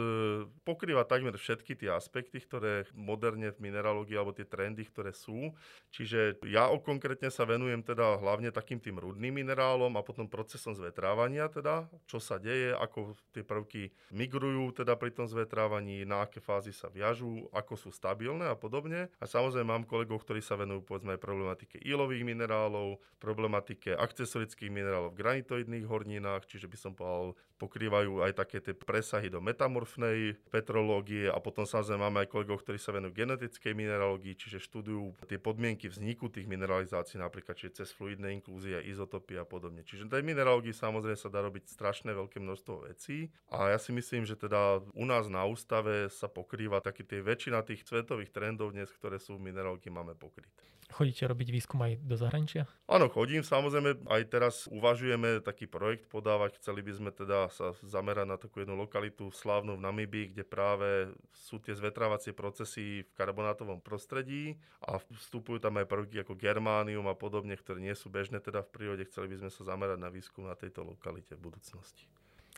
pokrýva 0.63 1.08
takmer 1.09 1.33
všetky 1.33 1.73
tie 1.73 1.89
aspekty, 1.89 2.37
ktoré 2.37 2.85
moderne 2.93 3.49
v 3.49 3.57
mineralógii 3.65 4.13
alebo 4.13 4.37
tie 4.37 4.45
trendy, 4.45 4.85
ktoré 4.85 5.09
sú. 5.09 5.49
Čiže 5.89 6.45
ja 6.45 6.69
konkrétne 6.77 7.33
sa 7.33 7.49
venujem 7.49 7.81
teda 7.81 8.21
hlavne 8.21 8.53
takým 8.53 8.77
tým 8.77 9.01
rudným 9.01 9.41
minerálom 9.41 9.89
a 9.97 10.05
potom 10.05 10.29
procesom 10.29 10.77
zvetrávania 10.77 11.49
teda, 11.49 11.89
čo 12.05 12.21
sa 12.21 12.37
deje, 12.37 12.77
ako 12.77 13.17
tie 13.33 13.41
prvky 13.41 13.89
migrujú 14.13 14.85
teda 14.85 14.93
pri 14.93 15.09
tom 15.09 15.25
zvetrávaní, 15.25 16.05
na 16.05 16.29
aké 16.29 16.37
fázy 16.37 16.69
sa 16.69 16.93
viažú, 16.93 17.49
ako 17.49 17.73
sú 17.73 17.89
stabilné 17.89 18.45
a 18.45 18.53
podobne. 18.53 19.09
A 19.17 19.25
samozrejme 19.25 19.65
mám 19.65 19.89
kolegov, 19.89 20.21
ktorí 20.21 20.45
sa 20.45 20.53
venujú 20.53 20.85
povedzme 20.85 21.17
aj 21.17 21.23
problematike 21.23 21.81
ilových 21.81 22.21
minerálov, 22.21 23.01
problematike 23.17 23.97
akcesorických 23.97 24.69
minerálov 24.69 25.17
v 25.17 25.19
granitoidných 25.23 25.89
horninách, 25.89 26.45
čiže 26.45 26.69
by 26.69 26.77
som 26.77 26.93
povedal, 26.93 27.33
pokrývajú 27.59 28.23
aj 28.23 28.31
také 28.39 28.63
tie 28.63 28.75
presahy 28.75 29.27
do 29.27 29.43
metamorfnej 29.43 30.39
petrológie 30.47 30.98
a 31.31 31.37
potom 31.39 31.63
samozrejme 31.63 32.01
máme 32.01 32.19
aj 32.25 32.29
kolegov, 32.29 32.61
ktorí 32.63 32.77
sa 32.81 32.91
venujú 32.91 33.15
genetickej 33.15 33.73
mineralógii, 33.77 34.35
čiže 34.35 34.59
študujú 34.59 35.15
tie 35.25 35.39
podmienky 35.39 35.87
vzniku 35.87 36.27
tých 36.27 36.49
mineralizácií, 36.49 37.21
napríklad 37.21 37.55
čiže 37.55 37.83
cez 37.83 37.89
fluidné 37.95 38.35
inklúzie, 38.35 38.79
izotopy 38.85 39.39
a 39.39 39.45
podobne. 39.45 39.85
Čiže 39.87 40.11
tej 40.11 40.23
mineralógii 40.25 40.75
samozrejme 40.75 41.17
sa 41.17 41.29
dá 41.31 41.39
robiť 41.45 41.69
strašné 41.69 42.11
veľké 42.11 42.41
množstvo 42.41 42.89
vecí 42.89 43.29
a 43.53 43.71
ja 43.71 43.79
si 43.79 43.95
myslím, 43.95 44.25
že 44.25 44.35
teda 44.35 44.83
u 44.83 45.05
nás 45.05 45.29
na 45.29 45.45
ústave 45.45 46.09
sa 46.11 46.27
pokrýva 46.27 46.83
taký 46.83 47.05
tie 47.05 47.23
väčšina 47.23 47.63
tých 47.63 47.85
svetových 47.85 48.33
trendov 48.33 48.75
dnes, 48.75 48.89
ktoré 48.91 49.21
sú 49.21 49.37
v 49.37 49.51
mineralógii, 49.51 49.93
máme 49.93 50.17
pokryté. 50.17 50.69
Chodíte 50.89 51.29
robiť 51.29 51.53
výskum 51.53 51.77
aj 51.85 52.01
do 52.01 52.17
zahraničia? 52.17 52.65
Áno, 52.89 53.13
chodím. 53.13 53.45
Samozrejme, 53.45 54.09
aj 54.09 54.21
teraz 54.25 54.65
uvažujeme 54.73 55.37
taký 55.45 55.69
projekt 55.69 56.09
podávať. 56.09 56.57
Chceli 56.57 56.81
by 56.81 56.91
sme 56.97 57.11
teda 57.13 57.45
sa 57.53 57.77
zamerať 57.85 58.25
na 58.25 58.37
takú 58.41 58.65
jednu 58.65 58.73
lokalitu 58.73 59.29
slávnu 59.29 59.77
v 59.77 59.85
Namibii, 59.85 60.33
kde 60.33 60.43
práve 60.49 60.88
sú 61.33 61.57
tie 61.59 61.73
zvetrávacie 61.73 62.31
procesy 62.31 63.03
v 63.03 63.11
karbonátovom 63.17 63.81
prostredí 63.81 64.57
a 64.85 64.97
vstupujú 64.99 65.57
tam 65.57 65.81
aj 65.81 65.89
prvky 65.89 66.21
ako 66.21 66.37
germánium 66.37 67.05
a 67.09 67.17
podobne, 67.17 67.57
ktoré 67.57 67.81
nie 67.81 67.95
sú 67.97 68.07
bežné 68.13 68.39
teda 68.39 68.61
v 68.65 68.71
prírode. 68.71 69.03
Chceli 69.09 69.33
by 69.33 69.35
sme 69.45 69.51
sa 69.51 69.61
zamerať 69.75 69.99
na 69.99 70.09
výskum 70.13 70.45
na 70.45 70.55
tejto 70.55 70.85
lokalite 70.85 71.33
v 71.35 71.49
budúcnosti. 71.49 72.05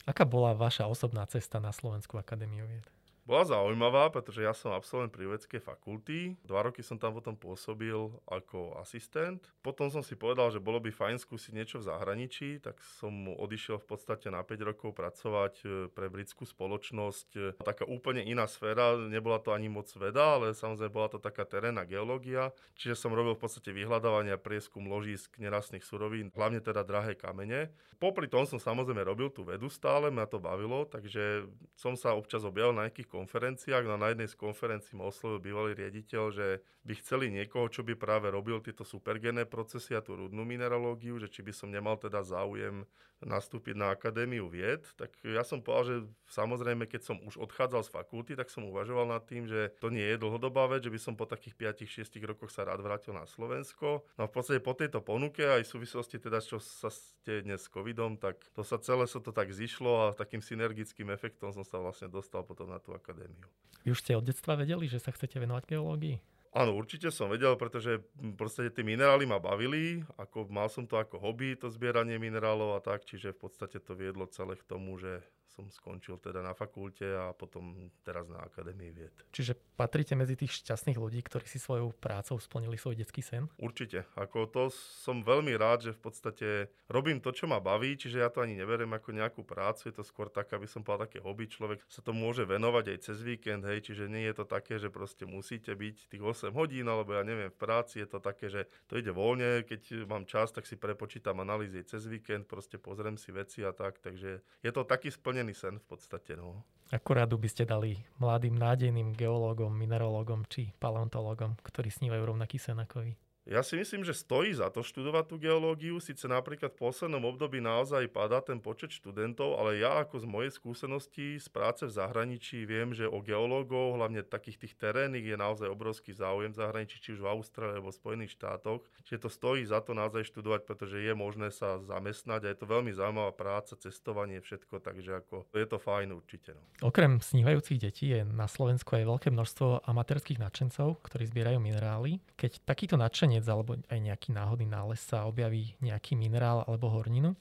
Aká 0.03 0.25
bola 0.25 0.57
vaša 0.57 0.89
osobná 0.89 1.23
cesta 1.29 1.61
na 1.61 1.69
Slovenskú 1.69 2.17
akadémiu 2.17 2.65
vied? 2.65 2.87
Bola 3.31 3.47
zaujímavá, 3.47 4.11
pretože 4.11 4.43
ja 4.43 4.51
som 4.51 4.75
absolvent 4.75 5.07
prírodeckej 5.15 5.63
fakulty. 5.63 6.35
Dva 6.43 6.67
roky 6.67 6.83
som 6.83 6.99
tam 6.99 7.15
potom 7.15 7.31
pôsobil 7.31 7.95
ako 8.27 8.75
asistent. 8.83 9.39
Potom 9.63 9.87
som 9.87 10.03
si 10.03 10.19
povedal, 10.19 10.51
že 10.51 10.59
bolo 10.59 10.83
by 10.83 10.91
fajn 10.91 11.15
skúsiť 11.15 11.55
niečo 11.55 11.79
v 11.79 11.87
zahraničí, 11.87 12.59
tak 12.59 12.83
som 12.99 13.31
odišiel 13.31 13.79
v 13.79 13.87
podstate 13.87 14.27
na 14.27 14.43
5 14.43 14.67
rokov 14.67 14.91
pracovať 14.99 15.53
e, 15.63 15.67
pre 15.87 16.11
britskú 16.11 16.43
spoločnosť. 16.43 17.27
E, 17.39 17.55
taká 17.63 17.87
úplne 17.87 18.19
iná 18.19 18.51
sféra, 18.51 18.99
nebola 18.99 19.39
to 19.39 19.55
ani 19.55 19.71
moc 19.71 19.87
veda, 19.95 20.35
ale 20.35 20.51
samozrejme 20.51 20.91
bola 20.91 21.15
to 21.15 21.23
taká 21.23 21.47
terénna 21.47 21.87
geológia. 21.87 22.51
Čiže 22.75 22.99
som 22.99 23.15
robil 23.15 23.39
v 23.39 23.47
podstate 23.47 23.71
vyhľadávania 23.71 24.35
prieskum 24.43 24.91
ložísk 24.91 25.39
nerastných 25.39 25.87
surovín, 25.87 26.35
hlavne 26.35 26.59
teda 26.59 26.83
drahé 26.83 27.15
kamene. 27.15 27.71
Popri 27.95 28.27
tom 28.27 28.43
som 28.43 28.59
samozrejme 28.59 29.07
robil 29.07 29.31
tú 29.31 29.47
vedu 29.47 29.71
stále, 29.71 30.11
ma 30.11 30.27
to 30.27 30.41
bavilo, 30.41 30.83
takže 30.83 31.47
som 31.79 31.93
sa 31.93 32.17
občas 32.17 32.41
objavil 32.43 32.75
na 32.75 32.89
nejakých 32.89 33.20
konferenciách. 33.21 33.85
No 33.85 34.01
na 34.01 34.09
jednej 34.09 34.25
z 34.25 34.35
konferencií 34.35 34.97
ma 34.97 35.05
oslovil 35.05 35.37
bývalý 35.37 35.77
riaditeľ, 35.77 36.23
že 36.33 36.47
by 36.81 36.93
chceli 36.97 37.29
niekoho, 37.29 37.69
čo 37.69 37.85
by 37.85 37.93
práve 37.93 38.33
robil 38.33 38.57
tieto 38.65 38.81
supergené 38.81 39.45
procesy 39.45 39.93
a 39.93 40.01
tú 40.01 40.17
rudnú 40.17 40.41
mineralógiu, 40.41 41.21
že 41.21 41.29
či 41.29 41.45
by 41.45 41.53
som 41.53 41.69
nemal 41.69 42.01
teda 42.01 42.25
záujem 42.25 42.83
nastúpiť 43.21 43.77
na 43.77 43.93
Akadémiu 43.93 44.49
vied. 44.49 44.83
Tak 44.97 45.13
ja 45.21 45.45
som 45.45 45.61
povedal, 45.61 45.85
že 45.85 45.95
samozrejme, 46.33 46.89
keď 46.89 47.01
som 47.05 47.17
už 47.21 47.37
odchádzal 47.37 47.85
z 47.85 47.93
fakulty, 47.93 48.33
tak 48.33 48.49
som 48.49 48.65
uvažoval 48.67 49.09
nad 49.09 49.23
tým, 49.25 49.45
že 49.45 49.73
to 49.77 49.93
nie 49.93 50.03
je 50.03 50.17
dlhodobá 50.17 50.65
vec, 50.69 50.81
že 50.85 50.93
by 50.93 50.99
som 50.99 51.13
po 51.13 51.29
takých 51.29 51.77
5-6 51.85 52.17
rokoch 52.25 52.49
sa 52.49 52.65
rád 52.65 52.81
vrátil 52.81 53.13
na 53.13 53.29
Slovensko. 53.29 54.05
No 54.17 54.25
a 54.25 54.29
v 54.29 54.33
podstate 54.33 54.59
po 54.59 54.73
tejto 54.73 54.99
ponuke 55.05 55.45
aj 55.45 55.65
v 55.65 55.71
súvislosti 55.77 56.17
teda, 56.17 56.41
čo 56.41 56.57
sa 56.57 56.89
ste 56.89 57.45
dnes 57.45 57.61
s 57.61 57.69
covidom, 57.69 58.17
tak 58.17 58.41
to 58.57 58.65
sa 58.65 58.81
celé 58.81 59.05
sa 59.05 59.21
to 59.21 59.29
tak 59.29 59.53
zišlo 59.53 60.09
a 60.09 60.17
takým 60.17 60.41
synergickým 60.41 61.13
efektom 61.13 61.53
som 61.53 61.61
sa 61.61 61.77
vlastne 61.77 62.09
dostal 62.09 62.41
potom 62.41 62.69
na 62.69 62.81
tú 62.81 62.93
akadémiu. 62.97 63.45
Vy 63.81 63.93
už 63.93 64.01
ste 64.01 64.13
od 64.13 64.25
detstva 64.25 64.53
vedeli, 64.57 64.85
že 64.85 65.01
sa 65.01 65.09
chcete 65.09 65.41
venovať 65.41 65.73
geológii? 65.73 66.17
Áno, 66.51 66.75
určite 66.75 67.07
som 67.15 67.31
vedel, 67.31 67.55
pretože 67.55 68.03
proste 68.35 68.67
tie 68.67 68.83
minerály 68.83 69.23
ma 69.23 69.39
bavili, 69.39 70.03
ako 70.19 70.51
mal 70.51 70.67
som 70.67 70.83
to 70.83 70.99
ako 70.99 71.15
hobby, 71.15 71.55
to 71.55 71.71
zbieranie 71.71 72.19
minerálov 72.19 72.75
a 72.75 72.83
tak, 72.83 73.07
čiže 73.07 73.31
v 73.31 73.47
podstate 73.47 73.79
to 73.79 73.95
viedlo 73.95 74.27
celé 74.27 74.59
k 74.59 74.67
tomu, 74.67 74.99
že 74.99 75.23
som 75.51 75.67
skončil 75.67 76.15
teda 76.17 76.39
na 76.39 76.55
fakulte 76.55 77.03
a 77.03 77.35
potom 77.35 77.91
teraz 78.07 78.31
na 78.31 78.39
Akadémii 78.39 78.91
vied. 78.95 79.15
Čiže 79.35 79.59
patríte 79.75 80.15
medzi 80.15 80.39
tých 80.39 80.63
šťastných 80.63 80.95
ľudí, 80.95 81.19
ktorí 81.19 81.43
si 81.43 81.59
svojou 81.59 81.91
prácou 81.91 82.39
splnili 82.39 82.79
svoj 82.79 82.95
detský 82.95 83.19
sen? 83.19 83.51
Určite. 83.59 84.07
Ako 84.15 84.47
to 84.47 84.71
som 84.71 85.25
veľmi 85.25 85.51
rád, 85.59 85.89
že 85.89 85.91
v 85.97 86.01
podstate 86.01 86.47
robím 86.87 87.19
to, 87.19 87.35
čo 87.35 87.49
ma 87.49 87.59
baví, 87.59 87.99
čiže 87.99 88.23
ja 88.23 88.29
to 88.31 88.39
ani 88.39 88.55
neverím 88.55 88.95
ako 88.95 89.11
nejakú 89.11 89.41
prácu, 89.43 89.91
je 89.91 89.95
to 89.99 90.03
skôr 90.05 90.31
tak, 90.31 90.53
aby 90.53 90.69
som 90.69 90.85
povedal 90.85 91.09
také 91.09 91.19
hobby. 91.19 91.49
Človek 91.49 91.81
sa 91.89 92.05
to 92.05 92.13
môže 92.13 92.45
venovať 92.45 92.95
aj 92.95 92.97
cez 93.01 93.17
víkend, 93.25 93.65
hej, 93.65 93.81
čiže 93.81 94.07
nie 94.07 94.29
je 94.29 94.35
to 94.37 94.45
také, 94.45 94.77
že 94.77 94.87
proste 94.87 95.25
musíte 95.25 95.73
byť 95.73 96.13
tých 96.13 96.23
8 96.23 96.53
hodín, 96.53 96.85
alebo 96.85 97.17
ja 97.17 97.25
neviem, 97.25 97.49
v 97.49 97.57
práci 97.57 98.05
je 98.05 98.07
to 98.07 98.21
také, 98.21 98.53
že 98.53 98.69
to 98.85 99.01
ide 99.01 99.09
voľne, 99.09 99.65
keď 99.65 100.05
mám 100.05 100.29
čas, 100.29 100.53
tak 100.53 100.69
si 100.69 100.77
prepočítam 100.77 101.41
analýzy 101.41 101.81
cez 101.83 102.05
víkend, 102.05 102.45
proste 102.45 102.77
pozriem 102.77 103.17
si 103.17 103.33
veci 103.33 103.65
a 103.65 103.73
tak, 103.73 103.97
takže 103.97 104.45
je 104.61 104.71
to 104.71 104.85
taký 104.85 105.09
splnený 105.09 105.40
splnený 105.41 105.57
sen 105.57 105.75
v 105.81 105.85
podstate. 105.89 106.37
No. 106.37 106.61
Akú 106.93 107.17
radu 107.17 107.41
by 107.41 107.49
ste 107.49 107.65
dali 107.65 107.97
mladým 108.21 108.53
nádejným 108.53 109.17
geológom, 109.17 109.73
mineralógom 109.73 110.45
či 110.45 110.69
paleontológom, 110.77 111.57
ktorí 111.65 111.89
snívajú 111.89 112.29
rovnaký 112.29 112.61
sen 112.61 112.77
ako 112.77 113.09
vy? 113.09 113.17
Ja 113.49 113.65
si 113.65 113.73
myslím, 113.73 114.05
že 114.05 114.13
stojí 114.13 114.53
za 114.53 114.69
to 114.69 114.85
študovať 114.85 115.25
tú 115.25 115.41
geológiu. 115.41 115.97
Sice 115.97 116.29
napríklad 116.29 116.77
v 116.77 116.85
poslednom 116.85 117.25
období 117.25 117.57
naozaj 117.57 118.05
padá 118.13 118.37
ten 118.37 118.61
počet 118.61 118.93
študentov, 118.93 119.57
ale 119.57 119.81
ja 119.81 119.97
ako 119.97 120.21
z 120.21 120.25
mojej 120.29 120.51
skúsenosti 120.53 121.41
z 121.41 121.47
práce 121.49 121.89
v 121.89 121.89
zahraničí 121.89 122.69
viem, 122.69 122.93
že 122.93 123.09
o 123.09 123.17
geológov, 123.25 123.97
hlavne 123.97 124.21
takých 124.21 124.61
tých 124.61 124.77
terénnych, 124.77 125.25
je 125.25 125.33
naozaj 125.41 125.73
obrovský 125.73 126.13
záujem 126.13 126.53
v 126.53 126.59
zahraničí, 126.61 127.01
či 127.01 127.17
už 127.17 127.25
v 127.25 127.33
Austrálii 127.33 127.81
alebo 127.81 127.89
v 127.89 127.97
Spojených 127.97 128.37
štátoch. 128.37 128.85
Čiže 129.09 129.25
to 129.25 129.29
stojí 129.33 129.65
za 129.65 129.81
to 129.81 129.97
naozaj 129.97 130.21
študovať, 130.29 130.61
pretože 130.69 131.01
je 131.01 131.13
možné 131.17 131.49
sa 131.49 131.81
zamestnať 131.81 132.45
a 132.45 132.49
je 132.53 132.57
to 132.61 132.69
veľmi 132.69 132.93
zaujímavá 132.93 133.33
práca, 133.33 133.73
cestovanie, 133.73 134.37
všetko, 134.37 134.85
takže 134.85 135.25
ako 135.25 135.49
je 135.57 135.65
to 135.65 135.81
fajn 135.81 136.13
určite. 136.13 136.53
No. 136.53 136.93
Okrem 136.93 137.17
snívajúcich 137.17 137.81
detí 137.81 138.13
je 138.13 138.21
na 138.21 138.45
Slovensku 138.45 138.93
aj 138.93 139.09
veľké 139.09 139.29
množstvo 139.33 139.89
amatérských 139.89 140.37
nadšencov, 140.37 141.01
ktorí 141.01 141.25
zbierajú 141.25 141.57
minerály. 141.57 142.21
Keď 142.37 142.61
takýto 142.69 143.01
nadšenec 143.01 143.30
prstenec 143.31 143.47
alebo 143.47 143.79
aj 143.87 143.99
nejaký 144.03 144.35
náhodný 144.35 144.67
nález 144.67 144.99
sa 144.99 145.23
objaví 145.23 145.79
nejaký 145.79 146.19
minerál 146.19 146.67
alebo 146.67 146.91
horninu 146.91 147.31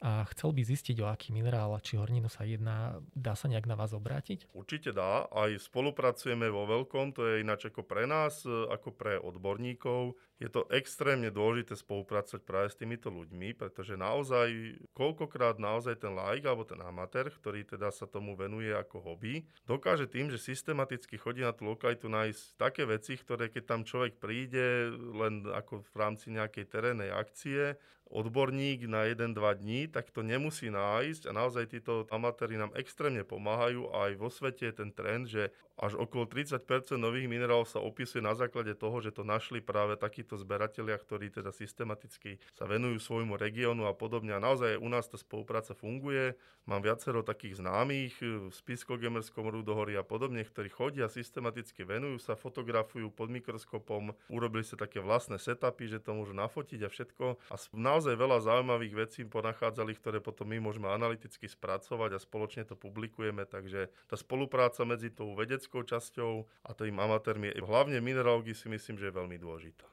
a 0.00 0.24
chcel 0.32 0.56
by 0.56 0.64
zistiť, 0.64 0.96
o 1.04 1.06
aký 1.12 1.36
minerál 1.36 1.76
či 1.84 2.00
horninu 2.00 2.32
sa 2.32 2.48
jedná, 2.48 3.04
dá 3.12 3.36
sa 3.36 3.52
nejak 3.52 3.68
na 3.68 3.76
vás 3.76 3.92
obrátiť? 3.92 4.48
Určite 4.56 4.96
dá. 4.96 5.28
Aj 5.28 5.52
spolupracujeme 5.52 6.48
vo 6.48 6.64
veľkom, 6.64 7.12
to 7.12 7.28
je 7.28 7.44
ináč 7.44 7.68
ako 7.68 7.84
pre 7.84 8.08
nás, 8.08 8.48
ako 8.48 8.96
pre 8.96 9.20
odborníkov 9.20 10.16
je 10.40 10.48
to 10.48 10.64
extrémne 10.72 11.28
dôležité 11.28 11.76
spolupracovať 11.76 12.42
práve 12.48 12.72
s 12.72 12.80
týmito 12.80 13.12
ľuďmi, 13.12 13.52
pretože 13.60 14.00
naozaj, 14.00 14.80
koľkokrát 14.96 15.60
naozaj 15.60 16.00
ten 16.00 16.16
like 16.16 16.48
alebo 16.48 16.64
ten 16.64 16.80
amatér, 16.80 17.28
ktorý 17.28 17.68
teda 17.68 17.92
sa 17.92 18.08
tomu 18.08 18.32
venuje 18.32 18.72
ako 18.72 19.04
hobby, 19.04 19.44
dokáže 19.68 20.08
tým, 20.08 20.32
že 20.32 20.40
systematicky 20.40 21.20
chodí 21.20 21.44
na 21.44 21.52
tú 21.52 21.68
lokalitu 21.68 22.08
nájsť 22.08 22.56
také 22.56 22.88
veci, 22.88 23.20
ktoré 23.20 23.52
keď 23.52 23.62
tam 23.68 23.80
človek 23.84 24.16
príde 24.16 24.88
len 24.96 25.44
ako 25.44 25.84
v 25.84 25.96
rámci 26.00 26.32
nejakej 26.32 26.72
terénnej 26.72 27.12
akcie, 27.12 27.76
odborník 28.14 28.86
na 28.86 29.06
1-2 29.10 29.34
dní, 29.58 29.90
tak 29.90 30.14
to 30.14 30.22
nemusí 30.22 30.70
nájsť 30.70 31.26
a 31.26 31.32
naozaj 31.34 31.74
títo 31.74 32.06
amatéri 32.14 32.54
nám 32.54 32.74
extrémne 32.78 33.26
pomáhajú 33.26 33.90
a 33.90 34.10
aj 34.10 34.12
vo 34.18 34.28
svete 34.30 34.70
je 34.70 34.74
ten 34.74 34.90
trend, 34.94 35.26
že 35.26 35.50
až 35.80 35.96
okolo 35.96 36.28
30% 36.28 36.60
nových 37.00 37.24
minerálov 37.24 37.64
sa 37.64 37.80
opisuje 37.80 38.20
na 38.20 38.36
základe 38.36 38.76
toho, 38.76 39.00
že 39.00 39.16
to 39.16 39.24
našli 39.24 39.64
práve 39.64 39.96
takí 39.96 40.20
títo 40.20 40.36
zberatelia, 40.36 41.00
ktorí 41.00 41.32
teda 41.32 41.48
systematicky 41.50 42.36
sa 42.52 42.68
venujú 42.68 43.00
svojmu 43.00 43.40
regiónu 43.40 43.88
a 43.88 43.96
podobne. 43.96 44.36
A 44.36 44.44
naozaj 44.44 44.76
u 44.76 44.88
nás 44.92 45.08
tá 45.08 45.16
spolupráca 45.16 45.72
funguje. 45.72 46.36
Mám 46.68 46.84
viacero 46.84 47.24
takých 47.24 47.64
známych 47.64 48.20
v 48.20 48.52
Spisko-Gemerskom 48.52 49.48
Rudohorí 49.48 49.96
a 49.96 50.04
podobne, 50.04 50.44
ktorí 50.44 50.68
chodia 50.68 51.08
systematicky, 51.08 51.88
venujú 51.88 52.20
sa, 52.20 52.36
fotografujú 52.36 53.08
pod 53.08 53.32
mikroskopom, 53.32 54.12
urobili 54.28 54.62
sa 54.62 54.76
také 54.76 55.00
vlastné 55.00 55.40
setupy, 55.40 55.88
že 55.88 56.04
to 56.04 56.12
môžu 56.12 56.36
nafotiť 56.36 56.80
a 56.84 56.92
všetko. 56.92 57.24
A 57.48 57.56
naozaj 57.72 57.99
veľa 58.04 58.40
zaujímavých 58.40 58.94
vecí 58.96 59.20
ponachádzali, 59.28 59.92
ktoré 60.00 60.18
potom 60.24 60.48
my 60.48 60.62
môžeme 60.62 60.88
analyticky 60.88 61.44
spracovať 61.44 62.16
a 62.16 62.22
spoločne 62.22 62.64
to 62.64 62.78
publikujeme. 62.78 63.44
Takže 63.44 63.92
tá 64.08 64.16
spolupráca 64.16 64.86
medzi 64.88 65.12
tou 65.12 65.36
vedeckou 65.36 65.84
časťou 65.84 66.48
a 66.64 66.70
tým 66.72 66.96
amatérmi, 66.96 67.52
hlavne 67.60 68.00
mineralógii 68.00 68.56
si 68.56 68.70
myslím, 68.70 68.96
že 68.96 69.10
je 69.10 69.18
veľmi 69.18 69.36
dôležitá. 69.36 69.86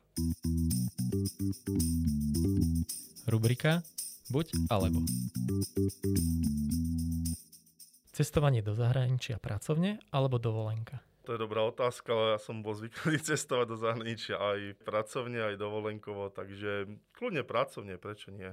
Rubrika 3.28 3.84
Buď 4.28 4.68
alebo. 4.68 5.08
Cestovanie 8.12 8.60
do 8.60 8.76
zahraničia 8.76 9.40
pracovne 9.40 10.04
alebo 10.12 10.36
dovolenka? 10.36 11.07
To 11.28 11.36
je 11.36 11.44
dobrá 11.44 11.60
otázka, 11.68 12.16
ale 12.16 12.26
ja 12.34 12.40
som 12.40 12.64
bol 12.64 12.72
zvyknutý 12.72 13.20
cestovať 13.36 13.68
do 13.68 13.76
zahraničia 13.76 14.40
aj 14.40 14.80
pracovne, 14.88 15.44
aj 15.44 15.60
dovolenkovo, 15.60 16.32
takže 16.32 16.88
kľudne 17.12 17.44
pracovne, 17.44 18.00
prečo 18.00 18.32
nie? 18.32 18.48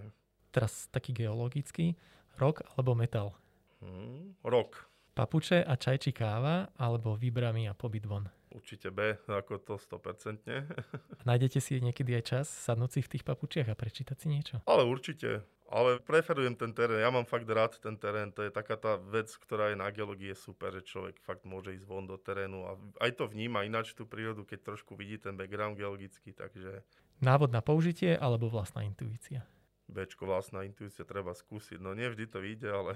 Teraz 0.50 0.90
taký 0.90 1.14
geologický, 1.14 1.94
rock 2.34 2.66
alebo 2.74 2.98
metal? 2.98 3.38
Hmm, 3.78 4.34
rok. 4.42 4.90
Papuče 5.14 5.62
a 5.62 5.78
čaj 5.78 6.02
či 6.02 6.10
káva, 6.10 6.74
alebo 6.74 7.14
vybrami 7.14 7.70
a 7.70 7.78
pobyt 7.78 8.10
von? 8.10 8.26
Určite 8.55 8.95
B, 8.95 9.19
ako 9.27 9.59
to 9.59 9.75
100%. 9.75 10.47
a 10.47 10.62
nájdete 11.29 11.59
si 11.59 11.83
niekedy 11.83 12.14
aj 12.14 12.25
čas 12.25 12.47
sadnúť 12.47 12.90
si 12.95 13.01
v 13.03 13.11
tých 13.19 13.27
papučiach 13.27 13.67
a 13.67 13.75
prečítať 13.75 14.14
si 14.14 14.31
niečo? 14.31 14.62
Ale 14.71 14.87
určite. 14.87 15.43
Ale 15.67 15.99
preferujem 15.99 16.55
ten 16.55 16.71
terén. 16.71 17.03
Ja 17.03 17.11
mám 17.11 17.27
fakt 17.27 17.51
rád 17.51 17.83
ten 17.83 17.99
terén. 17.99 18.31
To 18.38 18.47
je 18.47 18.55
taká 18.55 18.79
tá 18.79 18.95
vec, 18.95 19.27
ktorá 19.35 19.75
je 19.75 19.77
na 19.81 19.90
geológii 19.90 20.31
super, 20.38 20.71
že 20.71 20.87
človek 20.87 21.19
fakt 21.19 21.43
môže 21.43 21.75
ísť 21.75 21.83
von 21.83 22.07
do 22.07 22.14
terénu 22.14 22.62
a 22.62 22.79
aj 23.03 23.19
to 23.19 23.27
vníma 23.27 23.67
ináč 23.67 23.90
tú 23.99 24.07
prírodu, 24.07 24.47
keď 24.47 24.71
trošku 24.71 24.95
vidí 24.95 25.19
ten 25.19 25.35
background 25.35 25.75
geologický, 25.75 26.31
takže... 26.31 26.87
Návod 27.19 27.51
na 27.51 27.59
použitie 27.59 28.14
alebo 28.14 28.47
vlastná 28.47 28.87
intuícia? 28.87 29.43
Bčko, 29.90 30.31
vlastná 30.31 30.62
intuícia 30.62 31.03
treba 31.03 31.35
skúsiť. 31.35 31.83
No 31.83 31.90
nie 31.90 32.07
vždy 32.07 32.25
to 32.31 32.38
vyjde, 32.38 32.71
ale... 32.71 32.93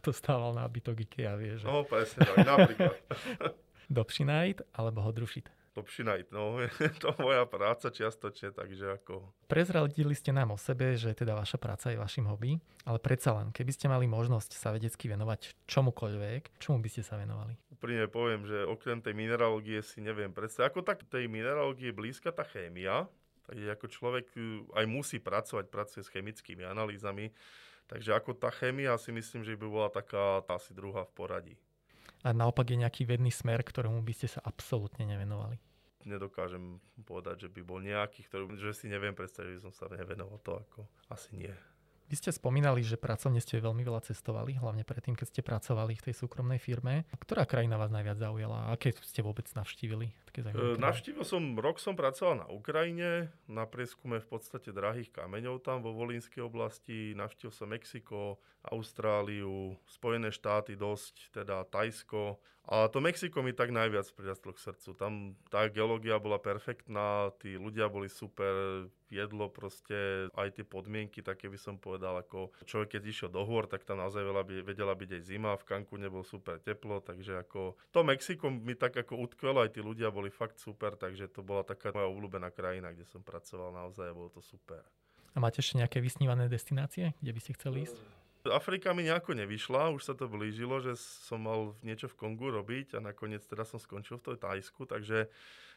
Kto 0.00 0.16
stával 0.16 0.56
na 0.56 0.64
bytok 0.64 1.04
IKEA, 1.04 1.36
vie, 1.36 1.60
že... 1.60 1.68
No 1.68 1.84
presne 1.84 2.24
tak, 2.24 2.40
napríklad. 2.40 2.96
Dobšinajt 3.86 4.66
alebo 4.74 5.02
Hodrušit? 5.06 5.46
Dobšinajt, 5.76 6.32
no 6.32 6.56
je 6.88 6.92
to 6.96 7.12
moja 7.20 7.44
práca 7.44 7.92
čiastočne, 7.92 8.56
takže 8.56 8.96
ako... 8.96 9.28
Prezradili 9.44 10.16
ste 10.16 10.32
nám 10.32 10.56
o 10.56 10.58
sebe, 10.58 10.96
že 10.96 11.12
teda 11.12 11.36
vaša 11.36 11.60
práca 11.60 11.92
je 11.92 12.00
vašim 12.00 12.24
hobby, 12.24 12.56
ale 12.88 12.96
predsa 12.96 13.36
len, 13.36 13.52
keby 13.52 13.76
ste 13.76 13.92
mali 13.92 14.08
možnosť 14.08 14.56
sa 14.56 14.72
vedecky 14.72 15.12
venovať 15.12 15.52
čomukoľvek, 15.68 16.56
čomu 16.56 16.80
by 16.80 16.88
ste 16.88 17.04
sa 17.04 17.20
venovali? 17.20 17.60
Úprimne 17.76 18.08
poviem, 18.08 18.48
že 18.48 18.64
okrem 18.64 19.04
tej 19.04 19.12
mineralógie 19.12 19.84
si 19.84 20.00
neviem 20.00 20.32
predstaviť. 20.32 20.72
Ako 20.72 20.80
tak 20.80 21.04
tej 21.12 21.28
mineralógie 21.28 21.92
je 21.92 21.98
blízka 22.00 22.32
tá 22.32 22.48
chémia, 22.48 23.04
takže 23.44 23.76
ako 23.76 23.86
človek 23.92 24.26
aj 24.72 24.84
musí 24.88 25.20
pracovať, 25.20 25.68
pracuje 25.68 26.08
s 26.08 26.10
chemickými 26.10 26.64
analýzami, 26.64 27.36
takže 27.84 28.16
ako 28.16 28.32
tá 28.32 28.48
chémia 28.48 28.96
si 28.96 29.12
myslím, 29.12 29.44
že 29.44 29.60
by 29.60 29.68
bola 29.68 29.92
taká 29.92 30.40
tá 30.48 30.56
asi 30.56 30.72
druhá 30.72 31.04
v 31.04 31.12
poradí 31.12 31.54
a 32.24 32.28
naopak 32.32 32.72
je 32.72 32.80
nejaký 32.80 33.02
vedný 33.04 33.28
smer, 33.28 33.60
ktorému 33.60 34.00
by 34.00 34.12
ste 34.16 34.28
sa 34.30 34.40
absolútne 34.44 35.04
nevenovali? 35.04 35.58
Nedokážem 36.06 36.78
povedať, 37.02 37.46
že 37.46 37.48
by 37.50 37.60
bol 37.66 37.82
nejaký, 37.82 38.22
ktorý, 38.30 38.54
že 38.56 38.72
si 38.72 38.86
neviem 38.86 39.12
predstaviť, 39.12 39.58
že 39.58 39.64
som 39.66 39.74
sa 39.74 39.90
nevenoval 39.90 40.38
to 40.46 40.54
ako 40.54 40.80
asi 41.10 41.34
nie. 41.34 41.54
Vy 42.06 42.14
ste 42.14 42.30
spomínali, 42.30 42.86
že 42.86 42.94
pracovne 42.94 43.42
ste 43.42 43.58
veľmi 43.58 43.82
veľa 43.82 44.06
cestovali, 44.06 44.54
hlavne 44.54 44.86
predtým, 44.86 45.18
keď 45.18 45.26
ste 45.26 45.42
pracovali 45.42 45.98
v 45.98 46.04
tej 46.06 46.14
súkromnej 46.14 46.62
firme. 46.62 47.02
Ktorá 47.18 47.42
krajina 47.42 47.74
vás 47.74 47.90
najviac 47.90 48.22
zaujala? 48.22 48.70
Aké 48.70 48.94
ste 49.02 49.26
vôbec 49.26 49.50
navštívili? 49.50 50.14
Také 50.22 50.46
e, 50.54 50.78
navštívil 50.78 51.26
som, 51.26 51.58
rok 51.58 51.82
som 51.82 51.98
pracoval 51.98 52.46
na 52.46 52.46
Ukrajine, 52.46 53.34
na 53.50 53.66
prieskume 53.66 54.22
v 54.22 54.28
podstate 54.30 54.70
drahých 54.70 55.10
kameňov 55.10 55.66
tam 55.66 55.82
vo 55.82 55.90
Volínskej 55.98 56.46
oblasti. 56.46 57.10
Navštívil 57.18 57.50
som 57.50 57.74
Mexiko, 57.74 58.38
Austráliu, 58.70 59.74
Spojené 59.90 60.30
štáty 60.30 60.78
dosť, 60.78 61.34
teda 61.34 61.66
Tajsko. 61.66 62.38
A 62.66 62.90
to 62.90 62.98
Mexiko 62.98 63.46
mi 63.46 63.54
tak 63.54 63.70
najviac 63.70 64.10
prirastlo 64.14 64.50
k 64.50 64.62
srdcu. 64.62 64.90
Tam 64.98 65.38
tá 65.50 65.70
geológia 65.70 66.18
bola 66.18 66.38
perfektná, 66.38 67.30
tí 67.38 67.54
ľudia 67.54 67.86
boli 67.86 68.10
super, 68.10 68.86
jedlo 69.08 69.48
proste, 69.48 70.28
aj 70.34 70.58
tie 70.58 70.64
podmienky, 70.66 71.22
také 71.22 71.46
by 71.46 71.58
som 71.58 71.78
povedal, 71.78 72.18
ako 72.18 72.50
človek 72.66 72.98
keď 72.98 73.02
išiel 73.06 73.30
do 73.30 73.42
hôr, 73.46 73.70
tak 73.70 73.86
tam 73.86 74.02
naozaj 74.02 74.22
veľa 74.22 74.42
by, 74.42 74.54
vedela 74.66 74.94
byť 74.94 75.10
aj 75.16 75.22
zima, 75.22 75.54
v 75.54 75.66
Kanku 75.66 75.94
nebol 75.96 76.26
super 76.26 76.58
teplo, 76.58 76.98
takže 77.02 77.38
ako 77.46 77.78
to 77.94 78.00
Mexiko 78.02 78.50
mi 78.50 78.74
tak 78.74 78.98
ako 78.98 79.18
utkvelo, 79.22 79.62
aj 79.62 79.78
tí 79.78 79.80
ľudia 79.80 80.10
boli 80.10 80.28
fakt 80.30 80.58
super, 80.58 80.98
takže 80.98 81.30
to 81.30 81.46
bola 81.46 81.62
taká 81.62 81.94
moja 81.94 82.10
obľúbená 82.10 82.50
krajina, 82.50 82.90
kde 82.90 83.06
som 83.06 83.22
pracoval 83.22 83.70
naozaj 83.74 84.10
a 84.10 84.16
bolo 84.16 84.30
to 84.30 84.42
super. 84.42 84.82
A 85.36 85.40
máte 85.42 85.60
ešte 85.60 85.76
nejaké 85.76 86.00
vysnívané 86.00 86.48
destinácie, 86.48 87.12
kde 87.20 87.32
by 87.36 87.40
ste 87.44 87.52
chceli 87.60 87.84
ísť? 87.84 87.98
Afrika 88.46 88.94
mi 88.94 89.02
nejako 89.02 89.34
nevyšla, 89.34 89.90
už 89.90 90.06
sa 90.06 90.14
to 90.14 90.30
blížilo, 90.30 90.78
že 90.78 90.94
som 90.98 91.42
mal 91.42 91.74
niečo 91.82 92.06
v 92.06 92.14
Kongu 92.14 92.54
robiť 92.54 92.94
a 92.94 93.02
nakoniec 93.02 93.42
teda 93.42 93.66
som 93.66 93.82
skončil 93.82 94.22
v 94.22 94.32
tej 94.32 94.38
Tajsku, 94.38 94.86
takže 94.86 95.26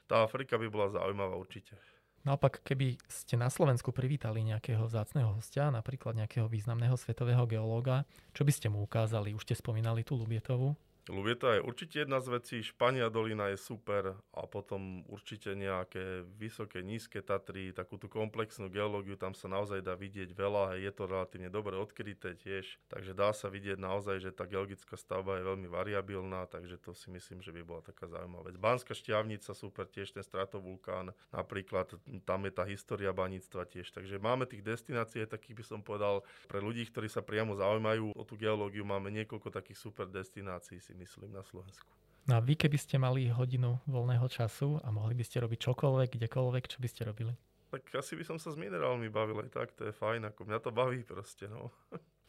tá 0.06 0.22
Afrika 0.22 0.58
by 0.58 0.70
bola 0.70 0.94
zaujímavá 0.94 1.34
určite. 1.38 1.78
Naopak, 2.28 2.60
keby 2.68 3.00
ste 3.08 3.40
na 3.40 3.48
Slovensku 3.48 3.96
privítali 3.96 4.44
nejakého 4.44 4.84
vzácného 4.84 5.40
hostia, 5.40 5.72
napríklad 5.72 6.20
nejakého 6.20 6.52
významného 6.52 7.00
svetového 7.00 7.48
geológa, 7.48 8.04
čo 8.36 8.44
by 8.44 8.52
ste 8.52 8.68
mu 8.68 8.84
ukázali? 8.84 9.32
Už 9.32 9.48
ste 9.48 9.56
spomínali 9.56 10.04
tú 10.04 10.20
Lubietovu. 10.20 10.76
Lubieta 11.10 11.58
je 11.58 11.66
určite 11.66 12.06
jedna 12.06 12.22
z 12.22 12.38
vecí, 12.38 12.58
Špania 12.62 13.10
dolina 13.10 13.50
je 13.50 13.58
super 13.58 14.14
a 14.30 14.46
potom 14.46 15.02
určite 15.10 15.58
nejaké 15.58 16.22
vysoké, 16.38 16.86
nízke 16.86 17.26
Tatry, 17.26 17.74
takú 17.74 17.98
tú 17.98 18.06
komplexnú 18.06 18.70
geológiu, 18.70 19.18
tam 19.18 19.34
sa 19.34 19.50
naozaj 19.50 19.82
dá 19.82 19.98
vidieť 19.98 20.38
veľa, 20.38 20.78
je 20.78 20.92
to 20.94 21.10
relatívne 21.10 21.50
dobre 21.50 21.74
odkryté 21.82 22.38
tiež, 22.38 22.78
takže 22.94 23.18
dá 23.18 23.34
sa 23.34 23.50
vidieť 23.50 23.82
naozaj, 23.82 24.22
že 24.22 24.30
tá 24.30 24.46
geologická 24.46 24.94
stavba 25.02 25.42
je 25.42 25.50
veľmi 25.50 25.66
variabilná, 25.66 26.46
takže 26.46 26.78
to 26.78 26.94
si 26.94 27.10
myslím, 27.10 27.42
že 27.42 27.50
by 27.58 27.66
bola 27.66 27.82
taká 27.82 28.06
zaujímavá 28.06 28.54
vec. 28.54 28.62
Banská 28.62 28.94
šťavnica, 28.94 29.50
super, 29.58 29.90
tiež 29.90 30.14
ten 30.14 30.22
stratovulkán, 30.22 31.10
napríklad 31.34 31.90
tam 32.22 32.46
je 32.46 32.54
tá 32.54 32.70
história 32.70 33.10
baníctva 33.10 33.66
tiež, 33.66 33.90
takže 33.98 34.22
máme 34.22 34.46
tých 34.46 34.62
destinácií, 34.62 35.26
takých 35.26 35.58
by 35.58 35.64
som 35.66 35.80
povedal, 35.82 36.22
pre 36.46 36.62
ľudí, 36.62 36.86
ktorí 36.86 37.10
sa 37.10 37.26
priamo 37.26 37.58
zaujímajú 37.58 38.14
o 38.14 38.24
tú 38.30 38.38
geológiu, 38.38 38.86
máme 38.86 39.10
niekoľko 39.10 39.50
takých 39.50 39.82
super 39.82 40.06
destinácií, 40.06 40.78
si 40.78 40.99
myslím, 41.00 41.32
na 41.32 41.44
Slovensku. 41.44 41.88
No 42.30 42.38
a 42.38 42.44
vy, 42.44 42.54
keby 42.54 42.78
ste 42.78 43.02
mali 43.02 43.32
hodinu 43.32 43.80
voľného 43.90 44.28
času 44.30 44.78
a 44.84 44.94
mohli 44.94 45.18
by 45.18 45.24
ste 45.26 45.42
robiť 45.42 45.60
čokoľvek, 45.66 46.20
kdekoľvek, 46.20 46.64
čo 46.70 46.78
by 46.78 46.88
ste 46.92 47.02
robili? 47.08 47.34
Tak 47.74 47.90
asi 47.96 48.14
by 48.14 48.26
som 48.26 48.38
sa 48.38 48.54
s 48.54 48.58
minerálmi 48.58 49.10
bavil 49.10 49.42
aj 49.42 49.50
tak, 49.50 49.68
to 49.74 49.90
je 49.90 49.94
fajn, 49.94 50.30
ako 50.30 50.46
mňa 50.46 50.60
to 50.62 50.70
baví 50.70 51.02
proste, 51.06 51.50
no. 51.50 51.74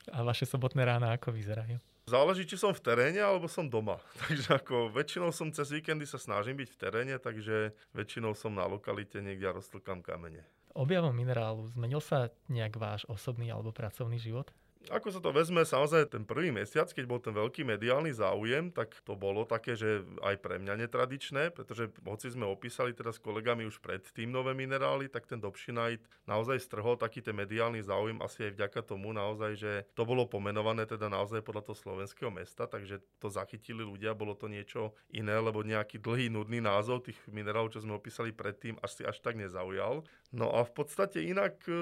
A 0.09 0.25
vaše 0.25 0.49
sobotné 0.49 0.89
rána 0.89 1.13
ako 1.13 1.37
vyzerajú? 1.37 1.77
Záleží, 2.09 2.49
či 2.49 2.57
som 2.57 2.73
v 2.73 2.81
teréne, 2.81 3.21
alebo 3.21 3.45
som 3.47 3.69
doma. 3.69 4.01
Takže 4.25 4.57
ako 4.57 4.89
väčšinou 4.93 5.31
som 5.37 5.53
cez 5.53 5.69
víkendy 5.69 6.09
sa 6.09 6.17
snažím 6.17 6.57
byť 6.59 6.69
v 6.73 6.81
teréne, 6.81 7.15
takže 7.21 7.77
väčšinou 7.93 8.33
som 8.33 8.57
na 8.57 8.65
lokalite 8.65 9.21
niekde 9.21 9.47
a 9.47 9.57
roztlkám 9.57 10.01
kamene. 10.01 10.43
Objavom 10.73 11.13
minerálu 11.13 11.67
zmenil 11.71 11.99
sa 11.99 12.31
nejak 12.47 12.79
váš 12.79 13.03
osobný 13.11 13.51
alebo 13.51 13.75
pracovný 13.75 14.17
život? 14.23 14.55
Ako 14.89 15.13
sa 15.13 15.21
to 15.21 15.29
vezme, 15.29 15.61
samozrejme 15.61 16.09
ten 16.09 16.25
prvý 16.25 16.49
mesiac, 16.49 16.89
keď 16.89 17.05
bol 17.05 17.21
ten 17.21 17.37
veľký 17.37 17.69
mediálny 17.69 18.17
záujem, 18.17 18.73
tak 18.73 18.97
to 19.05 19.13
bolo 19.13 19.45
také, 19.45 19.77
že 19.77 20.09
aj 20.25 20.41
pre 20.41 20.57
mňa 20.57 20.89
netradičné, 20.89 21.53
pretože 21.53 21.93
hoci 22.01 22.33
sme 22.33 22.49
opísali 22.49 22.97
teda 22.97 23.13
s 23.13 23.21
kolegami 23.21 23.69
už 23.69 23.77
predtým 23.85 24.33
nové 24.33 24.57
minerály, 24.57 25.13
tak 25.13 25.29
ten 25.29 25.37
Dobšinajt 25.37 26.01
naozaj 26.25 26.65
strhol 26.65 26.97
taký 26.97 27.21
ten 27.21 27.37
mediálny 27.37 27.85
záujem 27.85 28.25
asi 28.25 28.49
aj 28.49 28.57
vďaka 28.57 28.81
tomu 28.81 29.13
naozaj, 29.13 29.53
že 29.61 29.73
to 29.93 30.09
bolo 30.09 30.25
pomenované 30.25 30.89
teda 30.89 31.13
naozaj 31.13 31.45
podľa 31.45 31.69
toho 31.69 31.77
slovenského 31.77 32.33
mesta, 32.33 32.65
takže 32.65 33.05
to 33.21 33.29
zachytili 33.29 33.85
ľudia, 33.85 34.17
bolo 34.17 34.33
to 34.33 34.49
niečo 34.49 34.97
iné, 35.13 35.37
lebo 35.37 35.61
nejaký 35.61 36.01
dlhý, 36.01 36.33
nudný 36.33 36.65
názov 36.65 37.05
tých 37.05 37.21
minerálov, 37.29 37.77
čo 37.77 37.85
sme 37.85 38.01
opísali 38.01 38.33
predtým, 38.33 38.81
až 38.81 38.97
si 38.97 39.03
až 39.05 39.21
tak 39.21 39.37
nezaujal. 39.37 40.09
No 40.31 40.47
a 40.55 40.63
v 40.63 40.73
podstate 40.73 41.27
inak 41.27 41.59
e, 41.67 41.75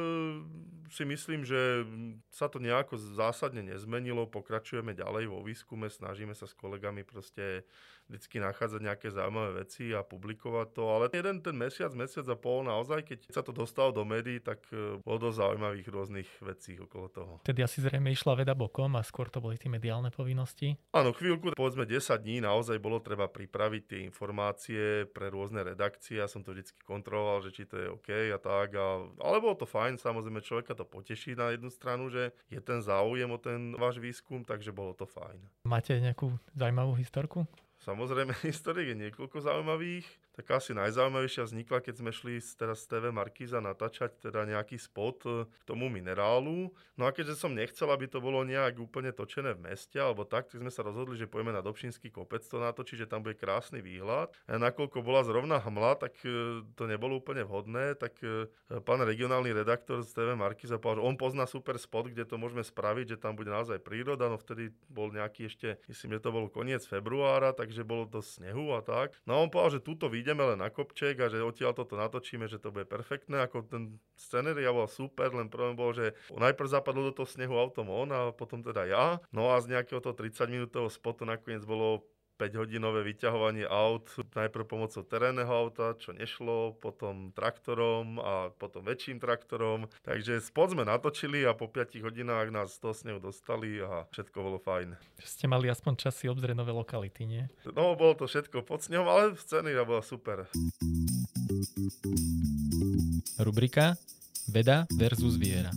si 0.89 1.05
myslím, 1.05 1.45
že 1.45 1.85
sa 2.33 2.49
to 2.49 2.57
nejako 2.57 2.97
zásadne 2.97 3.61
nezmenilo, 3.61 4.25
pokračujeme 4.25 4.97
ďalej 4.97 5.29
vo 5.29 5.45
výskume, 5.45 5.93
snažíme 5.93 6.33
sa 6.33 6.49
s 6.49 6.57
kolegami 6.57 7.05
proste 7.05 7.69
vždycky 8.09 8.40
nachádzať 8.40 8.81
nejaké 8.81 9.09
zaujímavé 9.12 9.64
veci 9.64 9.92
a 9.92 10.01
publikovať 10.01 10.68
to, 10.73 10.83
ale 10.88 11.05
jeden 11.12 11.44
ten 11.44 11.55
mesiac, 11.55 11.92
mesiac 11.92 12.25
a 12.27 12.37
pol 12.37 12.64
naozaj, 12.64 13.05
keď 13.05 13.18
sa 13.29 13.44
to 13.44 13.53
dostalo 13.53 13.92
do 13.92 14.03
médií, 14.09 14.40
tak 14.40 14.64
e, 14.73 14.97
bolo 15.05 15.29
dosť 15.29 15.37
zaujímavých 15.44 15.88
rôznych 15.92 16.29
vecí 16.40 16.81
okolo 16.81 17.07
toho. 17.12 17.33
Tedy 17.44 17.61
asi 17.61 17.85
zrejme 17.85 18.09
išla 18.09 18.40
veda 18.40 18.57
bokom 18.57 18.97
a 18.97 19.05
skôr 19.05 19.29
to 19.29 19.44
boli 19.44 19.61
tie 19.61 19.68
mediálne 19.68 20.09
povinnosti? 20.09 20.81
Áno, 20.97 21.12
chvíľku, 21.12 21.53
povedzme 21.53 21.85
10 21.85 22.01
dní, 22.25 22.40
naozaj 22.40 22.81
bolo 22.81 22.99
treba 23.05 23.29
pripraviť 23.29 23.83
tie 23.85 24.01
informácie 24.09 25.05
pre 25.12 25.29
rôzne 25.29 25.61
redakcie. 25.61 26.16
Ja 26.18 26.27
som 26.27 26.40
to 26.40 26.57
vždycky 26.57 26.81
kontroloval, 26.88 27.44
že 27.44 27.53
či 27.53 27.62
to 27.68 27.77
je 27.77 27.87
OK 27.92 28.09
a 28.33 28.38
tak. 28.40 28.73
A, 28.75 29.05
ale 29.21 29.37
bolo 29.44 29.55
to 29.55 29.68
fajn, 29.68 30.01
samozrejme 30.01 30.40
človeka 30.40 30.73
to 30.73 30.88
poteší 30.88 31.37
na 31.37 31.53
jednu 31.53 31.68
stranu, 31.68 32.09
že 32.09 32.33
je 32.49 32.61
ten 32.64 32.81
záujem 32.81 33.29
o 33.29 33.37
ten 33.37 33.77
váš 33.77 34.01
výskum, 34.01 34.40
takže 34.49 34.73
bolo 34.73 34.97
to 34.97 35.05
fajn. 35.05 35.44
Máte 35.68 36.01
nejakú 36.01 36.33
zaujímavú 36.57 36.97
historku? 36.97 37.44
Samozrejme, 37.88 38.37
historiek 38.44 38.92
je 38.92 39.09
niekoľko 39.09 39.40
zaujímavých. 39.40 40.05
Taká 40.38 40.62
asi 40.62 40.70
najzaujímavejšia 40.70 41.51
vznikla, 41.51 41.83
keď 41.83 41.94
sme 41.98 42.14
šli 42.14 42.38
teraz 42.55 42.87
z 42.87 42.94
TV 42.94 43.11
Markíza 43.11 43.59
natáčať 43.59 44.22
teda 44.22 44.46
nejaký 44.46 44.79
spot 44.79 45.18
e, 45.27 45.51
k 45.51 45.62
tomu 45.66 45.90
minerálu. 45.90 46.70
No 46.94 47.03
a 47.07 47.11
keďže 47.11 47.42
som 47.42 47.51
nechcel, 47.51 47.90
aby 47.90 48.07
to 48.07 48.22
bolo 48.22 48.46
nejak 48.46 48.79
úplne 48.79 49.11
točené 49.11 49.59
v 49.59 49.74
meste 49.74 49.98
alebo 49.98 50.22
tak, 50.22 50.46
tak 50.46 50.62
sme 50.62 50.70
sa 50.70 50.87
rozhodli, 50.87 51.18
že 51.18 51.27
pojeme 51.27 51.51
na 51.51 51.59
Dobšinský 51.59 52.14
kopec 52.14 52.46
to 52.46 52.62
natočiť, 52.62 53.03
že 53.03 53.11
tam 53.11 53.27
bude 53.27 53.35
krásny 53.35 53.83
výhľad. 53.83 54.31
A 54.46 54.62
nakoľko 54.62 55.03
bola 55.03 55.27
zrovna 55.27 55.59
hmla, 55.59 55.98
tak 55.98 56.14
e, 56.22 56.62
to 56.79 56.87
nebolo 56.87 57.18
úplne 57.18 57.42
vhodné, 57.42 57.98
tak 57.98 58.14
e, 58.22 58.46
pán 58.87 59.03
regionálny 59.03 59.51
redaktor 59.51 60.07
z 60.07 60.14
TV 60.14 60.38
Markíza 60.38 60.79
povedal, 60.79 61.03
že 61.03 61.09
on 61.11 61.16
pozná 61.18 61.44
super 61.51 61.74
spot, 61.83 62.14
kde 62.14 62.22
to 62.22 62.38
môžeme 62.38 62.62
spraviť, 62.62 63.18
že 63.18 63.20
tam 63.20 63.35
bude 63.35 63.51
naozaj 63.51 63.83
príroda, 63.83 64.31
no 64.31 64.38
vtedy 64.38 64.70
bol 64.87 65.11
nejaký 65.11 65.51
ešte, 65.51 65.83
myslím, 65.90 66.18
že 66.18 66.24
to 66.24 66.31
bol 66.31 66.46
koniec 66.46 66.87
februára, 66.87 67.51
takže 67.51 67.83
bolo 67.83 68.07
to 68.07 68.22
snehu 68.22 68.70
a 68.77 68.85
tak. 68.87 69.18
No 69.27 69.35
a 69.35 69.42
on 69.42 69.51
povedal, 69.51 69.81
že 69.81 69.87
túto 69.87 70.07
vidie 70.07 70.28
ideme 70.29 70.45
len 70.45 70.61
na 70.61 70.69
kopček 70.69 71.17
a 71.25 71.33
že 71.33 71.41
odtiaľ 71.41 71.73
toto 71.73 71.97
natočíme, 71.97 72.45
že 72.45 72.61
to 72.61 72.69
bude 72.69 72.85
perfektné. 72.85 73.49
Ako 73.49 73.64
ten 73.64 73.97
scenéria 74.12 74.69
bol 74.69 74.85
super, 74.85 75.33
len 75.33 75.49
problém 75.49 75.73
bol, 75.73 75.97
že 75.97 76.12
najprv 76.29 76.69
zapadlo 76.69 77.09
do 77.09 77.17
toho 77.17 77.25
snehu 77.25 77.57
autom 77.57 77.88
on 77.88 78.12
a 78.12 78.29
potom 78.37 78.61
teda 78.61 78.85
ja. 78.85 79.17
No 79.33 79.49
a 79.49 79.64
z 79.64 79.73
nejakého 79.73 80.05
toho 80.05 80.12
30 80.12 80.53
minútového 80.53 80.93
spotu 80.93 81.25
nakoniec 81.25 81.64
bolo 81.64 82.05
5-hodinové 82.38 83.03
vyťahovanie 83.03 83.66
aut, 83.66 84.07
najprv 84.14 84.64
pomocou 84.64 85.03
terénneho 85.03 85.51
auta, 85.51 85.98
čo 85.98 86.14
nešlo, 86.14 86.79
potom 86.79 87.35
traktorom 87.35 88.22
a 88.22 88.55
potom 88.55 88.87
väčším 88.87 89.18
traktorom. 89.18 89.90
Takže 90.07 90.38
spod 90.38 90.79
sme 90.79 90.87
natočili 90.87 91.42
a 91.42 91.53
po 91.59 91.66
5 91.66 91.98
hodinách 91.98 92.55
nás 92.55 92.79
toho 92.79 92.94
snehu 92.94 93.18
dostali 93.18 93.83
a 93.83 94.07
všetko 94.14 94.38
bolo 94.38 94.62
fajn. 94.62 94.94
Ste 95.18 95.51
mali 95.51 95.66
aspoň 95.66 95.98
čas 95.98 96.14
si 96.14 96.31
obzrieť 96.31 96.55
nové 96.55 96.70
lokality, 96.70 97.27
nie? 97.27 97.44
No, 97.74 97.98
bolo 97.98 98.14
to 98.14 98.31
všetko 98.31 98.62
pod 98.62 98.87
snehom, 98.87 99.11
ale 99.11 99.35
scéna 99.35 99.83
bola 99.83 100.01
super. 100.07 100.46
Rubrika 103.42 103.98
Veda 104.48 104.87
versus 104.96 105.37
viera. 105.37 105.68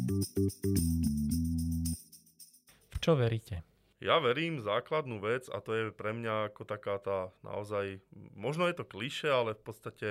V 2.87 2.97
čo 3.03 3.19
veríte? 3.19 3.70
Ja 4.01 4.17
verím 4.17 4.57
základnú 4.57 5.21
vec 5.21 5.45
a 5.45 5.61
to 5.61 5.77
je 5.77 5.83
pre 5.93 6.09
mňa 6.09 6.49
ako 6.49 6.65
taká 6.65 6.97
tá 6.97 7.29
naozaj, 7.45 8.01
možno 8.33 8.65
je 8.65 8.81
to 8.81 8.85
kliše, 8.89 9.29
ale 9.29 9.53
v 9.53 9.61
podstate 9.61 10.09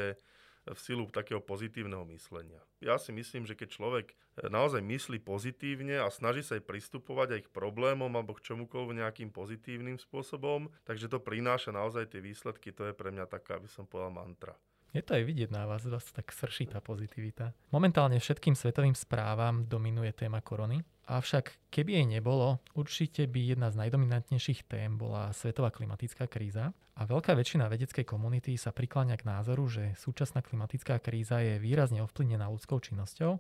v 0.63 0.79
silu 0.79 1.11
takého 1.11 1.43
pozitívneho 1.43 2.07
myslenia. 2.15 2.63
Ja 2.79 3.03
si 3.03 3.11
myslím, 3.11 3.51
že 3.51 3.59
keď 3.59 3.69
človek 3.75 4.07
naozaj 4.47 4.79
myslí 4.79 5.19
pozitívne 5.27 5.99
a 5.99 6.07
snaží 6.07 6.47
sa 6.47 6.55
aj 6.55 6.71
pristupovať 6.71 7.29
aj 7.35 7.41
k 7.49 7.55
problémom 7.55 8.13
alebo 8.15 8.39
k 8.39 8.45
čomukoľvek 8.53 9.03
nejakým 9.03 9.31
pozitívnym 9.35 9.99
spôsobom, 9.99 10.71
takže 10.87 11.11
to 11.11 11.19
prináša 11.19 11.75
naozaj 11.75 12.15
tie 12.15 12.23
výsledky, 12.23 12.71
to 12.71 12.93
je 12.93 12.95
pre 12.95 13.11
mňa 13.11 13.27
taká, 13.27 13.59
aby 13.59 13.67
som 13.67 13.91
povedal, 13.91 14.15
mantra. 14.15 14.55
Je 14.91 15.07
to 15.07 15.15
aj 15.15 15.23
vidieť 15.23 15.55
na 15.55 15.71
vás, 15.71 15.87
vás 15.87 16.03
tak 16.11 16.35
srší 16.35 16.67
tá 16.67 16.83
pozitivita. 16.83 17.55
Momentálne 17.71 18.19
všetkým 18.19 18.59
svetovým 18.59 18.99
správam 18.99 19.63
dominuje 19.63 20.11
téma 20.11 20.43
korony, 20.43 20.83
avšak 21.07 21.71
keby 21.71 22.03
jej 22.03 22.07
nebolo, 22.19 22.59
určite 22.75 23.31
by 23.31 23.55
jedna 23.55 23.71
z 23.71 23.87
najdominantnejších 23.87 24.67
tém 24.67 24.99
bola 24.99 25.31
svetová 25.31 25.71
klimatická 25.71 26.27
kríza 26.27 26.75
a 26.99 27.03
veľká 27.07 27.39
väčšina 27.39 27.71
vedeckej 27.71 28.03
komunity 28.03 28.59
sa 28.59 28.75
prikláňa 28.75 29.15
k 29.15 29.31
názoru, 29.31 29.71
že 29.71 29.95
súčasná 29.95 30.43
klimatická 30.43 30.99
kríza 30.99 31.39
je 31.39 31.63
výrazne 31.63 32.03
ovplyvnená 32.03 32.51
ľudskou 32.51 32.83
činnosťou, 32.83 33.39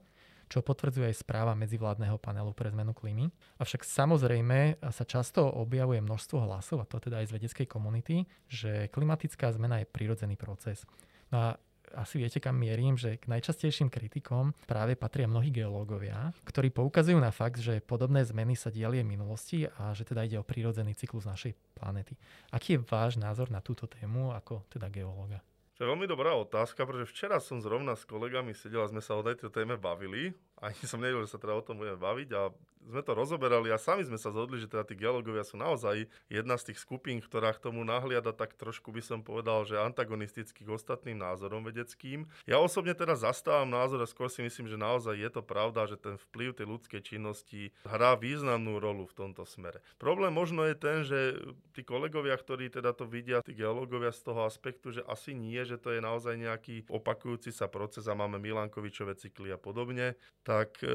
čo 0.50 0.62
potvrdzuje 0.62 1.10
aj 1.10 1.18
správa 1.18 1.58
medzivládneho 1.58 2.14
panelu 2.22 2.54
pre 2.54 2.70
zmenu 2.70 2.94
klímy. 2.94 3.26
Avšak 3.58 3.82
samozrejme 3.82 4.78
sa 4.94 5.02
často 5.02 5.46
objavuje 5.50 5.98
množstvo 5.98 6.46
hlasov, 6.46 6.82
a 6.82 6.86
to 6.86 7.02
teda 7.02 7.26
aj 7.26 7.30
z 7.30 7.34
vedeckej 7.42 7.66
komunity, 7.66 8.26
že 8.46 8.86
klimatická 8.94 9.50
zmena 9.50 9.82
je 9.82 9.90
prirodzený 9.90 10.38
proces. 10.38 10.86
No 11.30 11.36
a 11.38 11.48
asi 11.94 12.22
viete, 12.22 12.38
kam 12.38 12.54
mierim, 12.54 12.94
že 12.94 13.18
k 13.18 13.26
najčastejším 13.26 13.90
kritikom 13.90 14.54
práve 14.66 14.94
patria 14.94 15.26
mnohí 15.26 15.50
geológovia, 15.50 16.30
ktorí 16.46 16.70
poukazujú 16.70 17.18
na 17.18 17.34
fakt, 17.34 17.58
že 17.58 17.82
podobné 17.82 18.22
zmeny 18.22 18.54
sa 18.54 18.70
diali 18.70 19.02
v 19.02 19.10
minulosti 19.10 19.66
a 19.66 19.90
že 19.90 20.06
teda 20.06 20.22
ide 20.22 20.38
o 20.38 20.46
prírodzený 20.46 20.94
cyklus 20.94 21.26
našej 21.26 21.54
planéty. 21.74 22.14
Aký 22.54 22.78
je 22.78 22.84
váš 22.86 23.18
názor 23.18 23.50
na 23.50 23.58
túto 23.58 23.90
tému 23.90 24.30
ako 24.30 24.66
teda 24.70 24.86
geológa? 24.86 25.42
To 25.80 25.88
je 25.88 25.92
veľmi 25.96 26.04
dobrá 26.04 26.36
otázka, 26.36 26.84
pretože 26.84 27.08
včera 27.08 27.40
som 27.40 27.56
zrovna 27.64 27.96
s 27.96 28.04
kolegami 28.04 28.52
sedel 28.52 28.84
a 28.84 28.90
sme 28.92 29.00
sa 29.00 29.16
o 29.16 29.24
tejto 29.24 29.48
téme 29.48 29.80
bavili. 29.80 30.28
Ani 30.60 30.76
som 30.84 31.00
nevedel, 31.00 31.24
že 31.24 31.32
sa 31.32 31.40
teda 31.40 31.56
o 31.56 31.64
tom 31.64 31.80
budeme 31.80 31.96
baviť 31.96 32.28
a 32.36 32.52
sme 32.90 33.06
to 33.06 33.14
rozoberali 33.14 33.70
a 33.70 33.78
sami 33.78 34.02
sme 34.02 34.18
sa 34.18 34.34
zhodli, 34.34 34.58
že 34.58 34.66
teda 34.66 34.82
tí 34.82 34.98
geológovia 34.98 35.46
sú 35.46 35.54
naozaj 35.54 36.10
jedna 36.26 36.58
z 36.58 36.72
tých 36.74 36.82
skupín, 36.82 37.22
ktorá 37.22 37.54
k 37.54 37.70
tomu 37.70 37.86
nahliada 37.86 38.34
tak 38.34 38.58
trošku 38.58 38.90
by 38.90 38.98
som 38.98 39.22
povedal, 39.22 39.62
že 39.62 39.78
antagonisticky 39.78 40.66
k 40.66 40.74
ostatným 40.74 41.16
názorom 41.22 41.62
vedeckým. 41.62 42.26
Ja 42.44 42.58
osobne 42.58 42.92
teda 42.98 43.14
zastávam 43.14 43.70
názor 43.70 44.02
a 44.02 44.10
skôr 44.10 44.26
si 44.26 44.42
myslím, 44.42 44.66
že 44.66 44.74
naozaj 44.74 45.14
je 45.14 45.30
to 45.30 45.42
pravda, 45.46 45.86
že 45.86 45.96
ten 45.96 46.18
vplyv 46.18 46.58
tej 46.58 46.66
ľudskej 46.66 47.00
činnosti 47.06 47.70
hrá 47.86 48.18
významnú 48.18 48.82
rolu 48.82 49.06
v 49.06 49.16
tomto 49.16 49.46
smere. 49.46 49.78
Problém 49.96 50.34
možno 50.34 50.66
je 50.66 50.74
ten, 50.74 51.06
že 51.06 51.38
tí 51.76 51.86
kolegovia, 51.86 52.34
ktorí 52.34 52.72
teda 52.72 52.96
to 52.96 53.06
vidia, 53.06 53.44
tí 53.44 53.54
geológovia 53.54 54.10
z 54.10 54.26
toho 54.26 54.42
aspektu, 54.48 54.90
že 54.90 55.06
asi 55.06 55.36
nie, 55.36 55.60
že 55.62 55.78
to 55.78 55.94
je 55.94 56.00
naozaj 56.02 56.34
nejaký 56.34 56.88
opakujúci 56.90 57.54
sa 57.54 57.70
proces 57.70 58.08
a 58.10 58.16
máme 58.16 58.40
Milankovičové 58.40 59.14
cykly 59.14 59.54
a 59.54 59.58
podobne, 59.60 60.16
tak 60.42 60.80
e, 60.82 60.88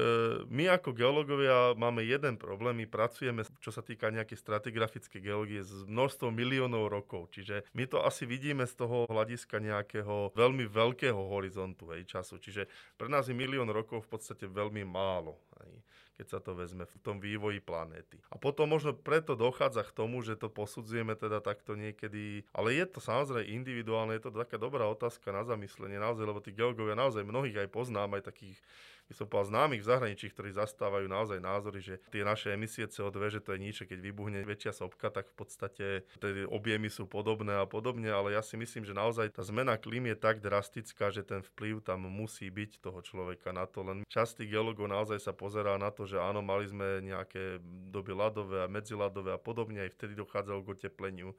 my 0.50 0.68
ako 0.76 0.90
geológovia 0.92 1.78
máme 1.86 2.02
jeden 2.02 2.34
problém. 2.34 2.82
My 2.82 2.86
pracujeme, 2.90 3.46
čo 3.62 3.70
sa 3.70 3.80
týka 3.86 4.10
nejakej 4.10 4.42
stratigrafickej 4.42 5.20
geológie, 5.22 5.62
s 5.62 5.86
množstvom 5.86 6.34
miliónov 6.34 6.90
rokov. 6.90 7.30
Čiže 7.30 7.62
my 7.78 7.86
to 7.86 8.02
asi 8.02 8.26
vidíme 8.26 8.66
z 8.66 8.74
toho 8.74 9.06
hľadiska 9.06 9.62
nejakého 9.62 10.34
veľmi 10.34 10.66
veľkého 10.66 11.18
horizontu 11.30 11.94
hej, 11.94 12.04
času. 12.04 12.42
Čiže 12.42 12.66
pre 12.98 13.06
nás 13.06 13.30
je 13.30 13.38
milión 13.38 13.70
rokov 13.70 14.04
v 14.04 14.18
podstate 14.18 14.50
veľmi 14.50 14.82
málo. 14.82 15.38
Hej 15.62 15.78
keď 16.16 16.26
sa 16.26 16.38
to 16.40 16.56
vezme 16.56 16.88
v 16.88 16.96
tom 17.04 17.20
vývoji 17.20 17.60
planéty. 17.60 18.18
A 18.32 18.40
potom 18.40 18.72
možno 18.72 18.96
preto 18.96 19.36
dochádza 19.36 19.84
k 19.84 19.92
tomu, 19.92 20.24
že 20.24 20.34
to 20.40 20.48
posudzujeme 20.48 21.12
teda 21.14 21.44
takto 21.44 21.76
niekedy, 21.76 22.48
ale 22.56 22.72
je 22.72 22.84
to 22.88 22.98
samozrejme 23.04 23.52
individuálne, 23.52 24.16
je 24.16 24.26
to 24.26 24.32
taká 24.32 24.56
dobrá 24.56 24.88
otázka 24.88 25.28
na 25.30 25.44
zamyslenie 25.44 26.00
naozaj, 26.00 26.24
lebo 26.24 26.40
tí 26.40 26.56
geológovia 26.56 26.96
naozaj 26.96 27.22
mnohých 27.22 27.66
aj 27.66 27.68
poznám, 27.68 28.16
aj 28.16 28.32
takých 28.32 28.58
by 29.06 29.14
som 29.14 29.26
povedal, 29.30 29.50
známych 29.54 29.82
v 29.86 29.90
zahraničí, 29.90 30.26
ktorí 30.34 30.50
zastávajú 30.50 31.06
naozaj 31.06 31.38
názory, 31.38 31.78
že 31.78 32.02
tie 32.10 32.26
naše 32.26 32.50
emisie 32.50 32.90
CO2, 32.90 33.38
že 33.38 33.40
to 33.40 33.54
je 33.54 33.62
nič, 33.62 33.76
keď 33.86 33.98
vybuchne 34.02 34.42
väčšia 34.42 34.74
sopka, 34.74 35.14
tak 35.14 35.30
v 35.30 35.34
podstate 35.38 35.86
tie 36.18 36.44
objemy 36.50 36.90
sú 36.90 37.06
podobné 37.06 37.54
a 37.54 37.66
podobne, 37.70 38.10
ale 38.10 38.34
ja 38.34 38.42
si 38.42 38.58
myslím, 38.58 38.82
že 38.82 38.98
naozaj 38.98 39.38
tá 39.38 39.46
zmena 39.46 39.78
klím 39.78 40.10
je 40.10 40.16
tak 40.18 40.42
drastická, 40.42 41.14
že 41.14 41.22
ten 41.22 41.46
vplyv 41.54 41.86
tam 41.86 42.10
musí 42.10 42.50
byť 42.50 42.82
toho 42.82 42.98
človeka 42.98 43.54
na 43.54 43.70
to. 43.70 43.86
Len 43.86 44.02
častý 44.10 44.50
geológov 44.50 44.90
naozaj 44.90 45.22
sa 45.22 45.30
pozerá 45.30 45.78
na 45.78 45.94
to, 45.94 46.02
že 46.06 46.22
áno, 46.22 46.40
mali 46.40 46.70
sme 46.70 47.02
nejaké 47.02 47.60
doby 47.90 48.14
ľadové 48.14 48.64
a 48.64 48.70
medziladové 48.70 49.34
a 49.34 49.40
podobne, 49.42 49.82
aj 49.82 49.94
vtedy 49.98 50.14
dochádzalo 50.14 50.62
k 50.62 50.72
otepleniu 50.78 51.34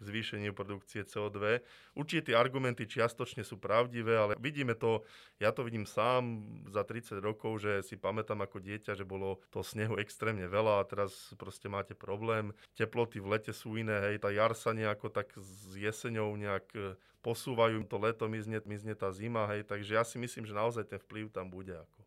zvýšeniu 0.00 0.52
produkcie 0.52 1.04
CO2. 1.08 1.64
Určite 1.96 2.32
tie 2.32 2.36
argumenty 2.36 2.84
čiastočne 2.84 3.40
sú 3.40 3.56
pravdivé, 3.56 4.16
ale 4.16 4.32
vidíme 4.36 4.76
to, 4.76 5.00
ja 5.40 5.52
to 5.52 5.64
vidím 5.64 5.88
sám 5.88 6.44
za 6.68 6.84
30 6.84 7.20
rokov, 7.24 7.64
že 7.64 7.80
si 7.80 7.96
pamätám 7.96 8.44
ako 8.44 8.60
dieťa, 8.60 8.92
že 8.92 9.08
bolo 9.08 9.40
to 9.48 9.64
snehu 9.64 9.96
extrémne 9.96 10.44
veľa 10.44 10.84
a 10.84 10.86
teraz 10.88 11.32
proste 11.40 11.72
máte 11.72 11.96
problém. 11.96 12.52
Teploty 12.76 13.20
v 13.20 13.36
lete 13.36 13.52
sú 13.56 13.80
iné, 13.80 13.96
hej, 14.12 14.20
tá 14.20 14.28
jar 14.28 14.52
sa 14.52 14.76
nejako 14.76 15.08
tak 15.08 15.32
s 15.36 15.72
jeseňou 15.72 16.36
nejak 16.36 16.66
e, 16.76 16.80
posúvajú, 17.24 17.88
to 17.88 17.96
leto 17.96 18.28
mizne, 18.28 18.60
mizne 18.68 18.92
tá 18.92 19.08
zima, 19.16 19.48
hej, 19.48 19.64
takže 19.64 19.96
ja 19.96 20.04
si 20.04 20.20
myslím, 20.20 20.44
že 20.44 20.52
naozaj 20.52 20.84
ten 20.92 21.00
vplyv 21.00 21.32
tam 21.32 21.48
bude. 21.48 21.72
Ako. 21.72 22.00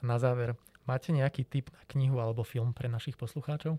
Na 0.00 0.16
záver, 0.16 0.56
máte 0.84 1.10
nejaký 1.10 1.44
tip 1.44 1.72
na 1.72 1.82
knihu 1.90 2.20
alebo 2.20 2.46
film 2.46 2.72
pre 2.72 2.88
našich 2.88 3.18
poslucháčov? 3.18 3.76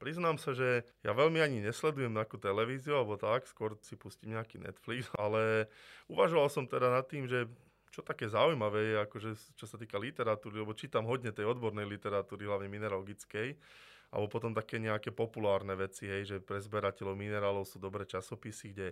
Priznám 0.00 0.40
sa, 0.40 0.56
že 0.56 0.88
ja 1.04 1.12
veľmi 1.12 1.44
ani 1.44 1.60
nesledujem 1.60 2.08
nejakú 2.08 2.40
televíziu 2.40 2.96
alebo 2.96 3.20
tak, 3.20 3.44
skôr 3.44 3.76
si 3.84 4.00
pustím 4.00 4.32
nejaký 4.32 4.56
Netflix, 4.56 5.12
ale 5.20 5.68
uvažoval 6.08 6.48
som 6.48 6.64
teda 6.64 6.88
nad 6.88 7.04
tým, 7.04 7.28
že 7.28 7.44
čo 7.90 8.06
také 8.06 8.30
zaujímavé 8.30 8.94
je, 8.94 8.96
akože, 9.02 9.30
čo 9.58 9.66
sa 9.66 9.74
týka 9.74 9.98
literatúry, 9.98 10.62
lebo 10.62 10.78
čítam 10.78 11.04
hodne 11.10 11.34
tej 11.34 11.50
odbornej 11.50 11.84
literatúry, 11.90 12.46
hlavne 12.46 12.70
mineralogickej, 12.70 13.58
alebo 14.14 14.26
potom 14.30 14.54
také 14.54 14.78
nejaké 14.78 15.10
populárne 15.10 15.74
veci, 15.74 16.06
hej, 16.06 16.22
že 16.26 16.36
pre 16.38 16.62
zberateľov 16.62 17.18
minerálov 17.18 17.66
sú 17.66 17.82
dobré 17.82 18.06
časopisy, 18.06 18.74
kde 18.74 18.88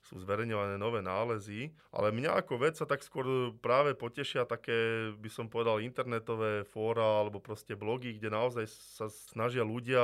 sú 0.00 0.16
zverejňované 0.24 0.80
nové 0.80 1.04
nálezy, 1.04 1.70
ale 1.92 2.10
mňa 2.10 2.40
ako 2.40 2.54
vec 2.56 2.74
sa 2.74 2.88
tak 2.88 3.04
skôr 3.04 3.52
práve 3.60 3.92
potešia 3.92 4.48
také, 4.48 5.12
by 5.14 5.30
som 5.30 5.46
povedal, 5.46 5.84
internetové 5.84 6.64
fóra 6.64 7.24
alebo 7.24 7.38
proste 7.38 7.76
blogy, 7.76 8.16
kde 8.16 8.32
naozaj 8.32 8.64
sa 8.66 9.06
snažia 9.12 9.60
ľudia, 9.60 10.00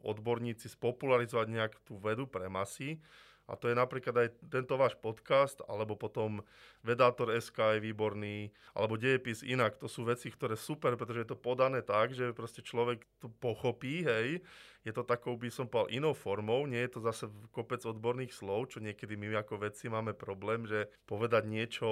odborníci 0.00 0.72
spopularizovať 0.72 1.46
nejak 1.52 1.72
tú 1.84 2.00
vedu 2.00 2.24
pre 2.24 2.48
masy 2.48 2.98
A 3.44 3.60
to 3.60 3.68
je 3.68 3.76
napríklad 3.76 4.16
aj 4.16 4.28
tento 4.48 4.74
váš 4.80 4.96
podcast, 4.96 5.60
alebo 5.68 6.00
potom 6.00 6.40
Vedátor 6.80 7.28
SK 7.36 7.76
je 7.76 7.84
výborný, 7.92 8.48
alebo 8.72 8.96
Dejepis 8.96 9.44
inak. 9.44 9.76
To 9.80 9.88
sú 9.88 10.08
veci, 10.08 10.32
ktoré 10.32 10.56
super, 10.56 10.96
pretože 10.96 11.28
je 11.28 11.30
to 11.32 11.38
podané 11.38 11.84
tak, 11.84 12.16
že 12.16 12.32
proste 12.32 12.64
človek 12.64 13.04
to 13.20 13.28
pochopí, 13.28 14.00
hej. 14.00 14.40
Je 14.84 14.92
to 14.92 15.04
takou, 15.04 15.36
by 15.36 15.48
som 15.48 15.64
povedal, 15.64 15.92
inou 15.92 16.12
formou. 16.12 16.64
Nie 16.68 16.88
je 16.88 16.96
to 16.96 17.00
zase 17.04 17.24
kopec 17.52 17.80
odborných 17.84 18.36
slov, 18.36 18.72
čo 18.72 18.84
niekedy 18.84 19.16
my 19.16 19.32
ako 19.40 19.60
vedci 19.60 19.88
máme 19.88 20.12
problém, 20.12 20.68
že 20.68 20.92
povedať 21.08 21.48
niečo 21.48 21.88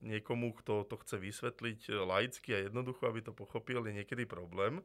niekomu, 0.00 0.56
kto 0.60 0.88
to 0.88 0.96
chce 1.04 1.20
vysvetliť 1.20 1.80
laicky 2.04 2.56
a 2.56 2.64
jednoducho, 2.64 3.08
aby 3.08 3.24
to 3.24 3.36
pochopil, 3.36 3.84
je 3.84 3.92
niekedy 4.04 4.24
problém 4.24 4.80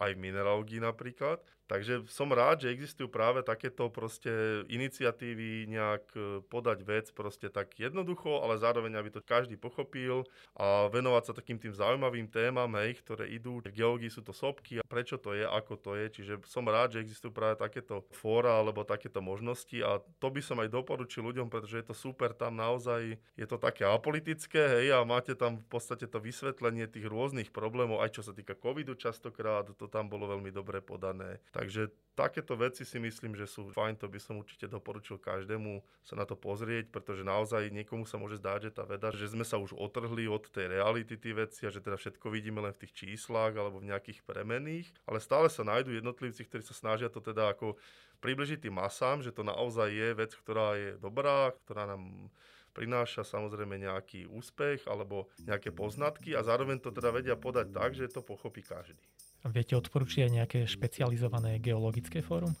aj 0.00 0.16
v 0.16 0.22
mineralógii 0.24 0.80
napríklad. 0.80 1.44
Takže 1.72 2.04
som 2.12 2.28
rád, 2.28 2.68
že 2.68 2.68
existujú 2.68 3.08
práve 3.08 3.40
takéto 3.40 3.88
proste 3.88 4.28
iniciatívy 4.68 5.72
nejak 5.72 6.04
e, 6.12 6.20
podať 6.44 6.84
vec 6.84 7.08
proste 7.16 7.48
tak 7.48 7.72
jednoducho, 7.80 8.44
ale 8.44 8.60
zároveň, 8.60 9.00
aby 9.00 9.08
to 9.08 9.24
každý 9.24 9.56
pochopil 9.56 10.28
a 10.52 10.92
venovať 10.92 11.22
sa 11.24 11.32
takým 11.32 11.56
tým 11.56 11.72
zaujímavým 11.72 12.28
témam, 12.28 12.68
hej, 12.76 13.00
ktoré 13.00 13.24
idú. 13.32 13.64
V 13.64 13.72
geológii 13.72 14.12
sú 14.12 14.20
to 14.20 14.36
sopky 14.36 14.76
a 14.76 14.84
prečo 14.84 15.16
to 15.16 15.32
je, 15.32 15.48
ako 15.48 15.80
to 15.80 15.96
je. 15.96 16.12
Čiže 16.20 16.44
som 16.44 16.68
rád, 16.68 16.92
že 16.92 17.08
existujú 17.08 17.32
práve 17.32 17.56
takéto 17.56 18.04
fóra 18.12 18.60
alebo 18.60 18.84
takéto 18.84 19.24
možnosti 19.24 19.80
a 19.80 19.96
to 20.20 20.28
by 20.28 20.44
som 20.44 20.60
aj 20.60 20.68
doporučil 20.68 21.24
ľuďom, 21.24 21.48
pretože 21.48 21.80
je 21.80 21.86
to 21.88 21.96
super, 21.96 22.36
tam 22.36 22.60
naozaj 22.60 23.16
je 23.16 23.46
to 23.48 23.56
také 23.56 23.88
apolitické, 23.88 24.60
hej, 24.60 24.92
a 24.92 25.08
máte 25.08 25.32
tam 25.32 25.56
v 25.56 25.68
podstate 25.72 26.04
to 26.04 26.20
vysvetlenie 26.20 26.84
tých 26.84 27.08
rôznych 27.08 27.48
problémov, 27.48 28.04
aj 28.04 28.20
čo 28.20 28.22
sa 28.28 28.36
týka 28.36 28.52
covidu 28.52 28.92
častokrát, 28.92 29.64
to 29.72 29.88
tam 29.88 30.12
bolo 30.12 30.28
veľmi 30.28 30.52
dobre 30.52 30.84
podané. 30.84 31.40
Takže 31.62 31.94
takéto 32.12 32.58
veci 32.58 32.84
si 32.84 33.00
myslím, 33.00 33.32
že 33.32 33.48
sú 33.48 33.72
fajn, 33.72 33.96
to 33.96 34.10
by 34.10 34.20
som 34.20 34.36
určite 34.36 34.68
doporučil 34.68 35.16
každému 35.16 35.80
sa 36.04 36.14
na 36.18 36.28
to 36.28 36.36
pozrieť, 36.36 36.92
pretože 36.92 37.24
naozaj 37.24 37.72
niekomu 37.72 38.04
sa 38.04 38.20
môže 38.20 38.36
zdať, 38.36 38.68
že 38.68 38.70
tá 38.76 38.84
veda, 38.84 39.08
že 39.14 39.32
sme 39.32 39.46
sa 39.46 39.56
už 39.56 39.72
otrhli 39.72 40.28
od 40.28 40.44
tej 40.50 40.76
reality 40.76 41.16
tých 41.16 41.36
veci 41.36 41.60
a 41.64 41.72
že 41.72 41.80
teda 41.80 41.96
všetko 41.96 42.26
vidíme 42.28 42.60
len 42.60 42.74
v 42.76 42.84
tých 42.84 42.92
číslach 42.92 43.56
alebo 43.56 43.80
v 43.80 43.94
nejakých 43.94 44.26
premených, 44.28 44.92
ale 45.08 45.22
stále 45.24 45.48
sa 45.48 45.64
nájdú 45.64 45.96
jednotlivci, 45.96 46.44
ktorí 46.44 46.62
sa 46.66 46.76
snažia 46.76 47.08
to 47.08 47.24
teda 47.24 47.56
ako 47.56 47.80
približiť 48.20 48.68
tým 48.68 48.76
masám, 48.76 49.24
že 49.24 49.32
to 49.32 49.42
naozaj 49.42 49.88
je 49.88 50.08
vec, 50.12 50.30
ktorá 50.36 50.76
je 50.76 50.90
dobrá, 51.00 51.54
ktorá 51.64 51.88
nám 51.88 52.28
prináša 52.72 53.24
samozrejme 53.24 53.76
nejaký 53.76 54.28
úspech 54.32 54.88
alebo 54.88 55.28
nejaké 55.44 55.72
poznatky 55.72 56.32
a 56.32 56.40
zároveň 56.40 56.80
to 56.80 56.88
teda 56.88 57.12
vedia 57.12 57.36
podať 57.36 57.68
tak, 57.72 57.92
že 57.92 58.08
to 58.08 58.24
pochopí 58.24 58.64
každý. 58.64 59.04
Viete 59.42 59.74
odporučiť 59.74 60.20
aj 60.22 60.30
nejaké 60.30 60.58
špecializované 60.70 61.58
geologické 61.58 62.22
fórum? 62.22 62.54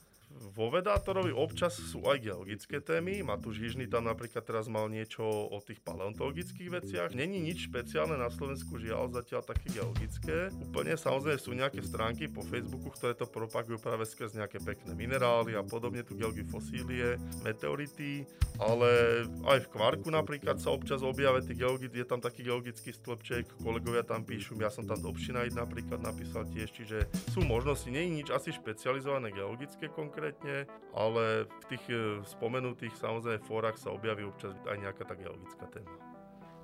Vo 0.50 0.66
Vedátorovi 0.74 1.30
občas 1.30 1.78
sú 1.78 2.02
aj 2.10 2.26
geologické 2.26 2.82
témy. 2.82 3.22
Matúš 3.22 3.62
Jižný 3.62 3.86
tam 3.86 4.10
napríklad 4.10 4.42
teraz 4.42 4.66
mal 4.66 4.90
niečo 4.90 5.22
o 5.24 5.58
tých 5.62 5.78
paleontologických 5.86 6.82
veciach. 6.82 7.14
Není 7.14 7.38
nič 7.38 7.70
špeciálne 7.70 8.18
na 8.18 8.26
Slovensku, 8.26 8.82
žiaľ 8.82 9.14
zatiaľ 9.14 9.46
také 9.46 9.70
geologické. 9.70 10.50
Úplne 10.72 10.98
samozrejme 10.98 11.38
sú 11.38 11.54
nejaké 11.54 11.80
stránky 11.86 12.26
po 12.26 12.42
Facebooku, 12.42 12.90
ktoré 12.90 13.14
to 13.14 13.30
propagujú 13.30 13.78
práve 13.78 14.02
skrz 14.02 14.34
nejaké 14.34 14.58
pekné 14.58 14.90
minerály 14.98 15.54
a 15.54 15.62
podobne, 15.62 16.02
tu 16.02 16.18
geológie 16.18 16.42
fosílie, 16.42 17.20
meteority, 17.46 18.26
ale 18.58 19.22
aj 19.46 19.58
v 19.64 19.70
Kvarku 19.70 20.08
napríklad 20.10 20.58
sa 20.58 20.74
občas 20.74 21.04
objavia 21.06 21.44
tie 21.44 21.54
geologi- 21.54 21.92
je 21.92 22.08
tam 22.08 22.24
taký 22.24 22.42
geologický 22.42 22.90
stĺpček, 22.90 23.60
kolegovia 23.60 24.02
tam 24.02 24.24
píšu, 24.24 24.56
ja 24.58 24.72
som 24.72 24.88
tam 24.88 24.98
do 24.98 25.12
Obšinajt 25.12 25.52
napríklad 25.52 26.00
napísal 26.00 26.48
tiež, 26.48 26.72
čiže 26.72 27.04
sú 27.36 27.44
možnosti, 27.44 27.84
je 27.92 28.00
nič 28.00 28.32
asi 28.32 28.48
špecializované 28.48 29.28
geologické 29.28 29.92
konkrétne, 29.92 30.31
konkrétne, 30.32 30.64
ale 30.96 31.44
v 31.44 31.64
tých 31.68 31.84
e, 31.92 31.96
spomenutých 32.24 32.94
samozrejme 32.96 33.44
fórach 33.44 33.76
sa 33.76 33.92
objaví 33.92 34.24
občas 34.24 34.56
aj 34.64 34.76
nejaká 34.80 35.04
tá 35.04 35.14
geologická 35.16 35.68
téma. 35.68 35.92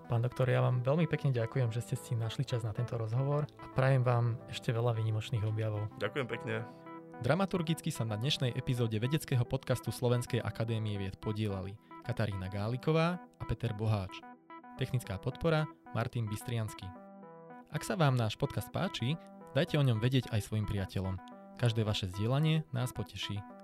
Pán 0.09 0.25
doktor, 0.25 0.49
ja 0.49 0.65
vám 0.65 0.81
veľmi 0.81 1.05
pekne 1.05 1.37
ďakujem, 1.37 1.69
že 1.69 1.85
ste 1.85 1.97
si 2.01 2.17
našli 2.17 2.49
čas 2.49 2.65
na 2.65 2.73
tento 2.73 2.97
rozhovor 2.97 3.45
a 3.61 3.67
prajem 3.77 4.01
vám 4.01 4.41
ešte 4.49 4.73
veľa 4.73 4.97
výnimočných 4.97 5.45
objavov. 5.45 5.85
Ďakujem 6.01 6.27
pekne. 6.33 6.65
Dramaturgicky 7.21 7.93
sa 7.93 8.09
na 8.09 8.17
dnešnej 8.17 8.57
epizóde 8.57 8.97
vedeckého 8.97 9.45
podcastu 9.45 9.93
Slovenskej 9.93 10.41
akadémie 10.41 10.97
vied 10.97 11.21
podielali 11.21 11.77
Katarína 12.09 12.49
Gáliková 12.49 13.21
a 13.21 13.43
Peter 13.45 13.77
Boháč. 13.77 14.17
Technická 14.81 15.21
podpora 15.21 15.69
Martin 15.93 16.25
Bystriansky. 16.25 16.89
Ak 17.69 17.85
sa 17.85 17.99
vám 17.99 18.17
náš 18.17 18.41
podcast 18.41 18.73
páči, 18.73 19.19
dajte 19.53 19.77
o 19.77 19.85
ňom 19.85 20.01
vedieť 20.01 20.33
aj 20.33 20.47
svojim 20.47 20.65
priateľom. 20.65 21.21
Každé 21.61 21.85
vaše 21.85 22.09
zdieľanie 22.09 22.65
nás 22.73 22.95
poteší. 22.97 23.58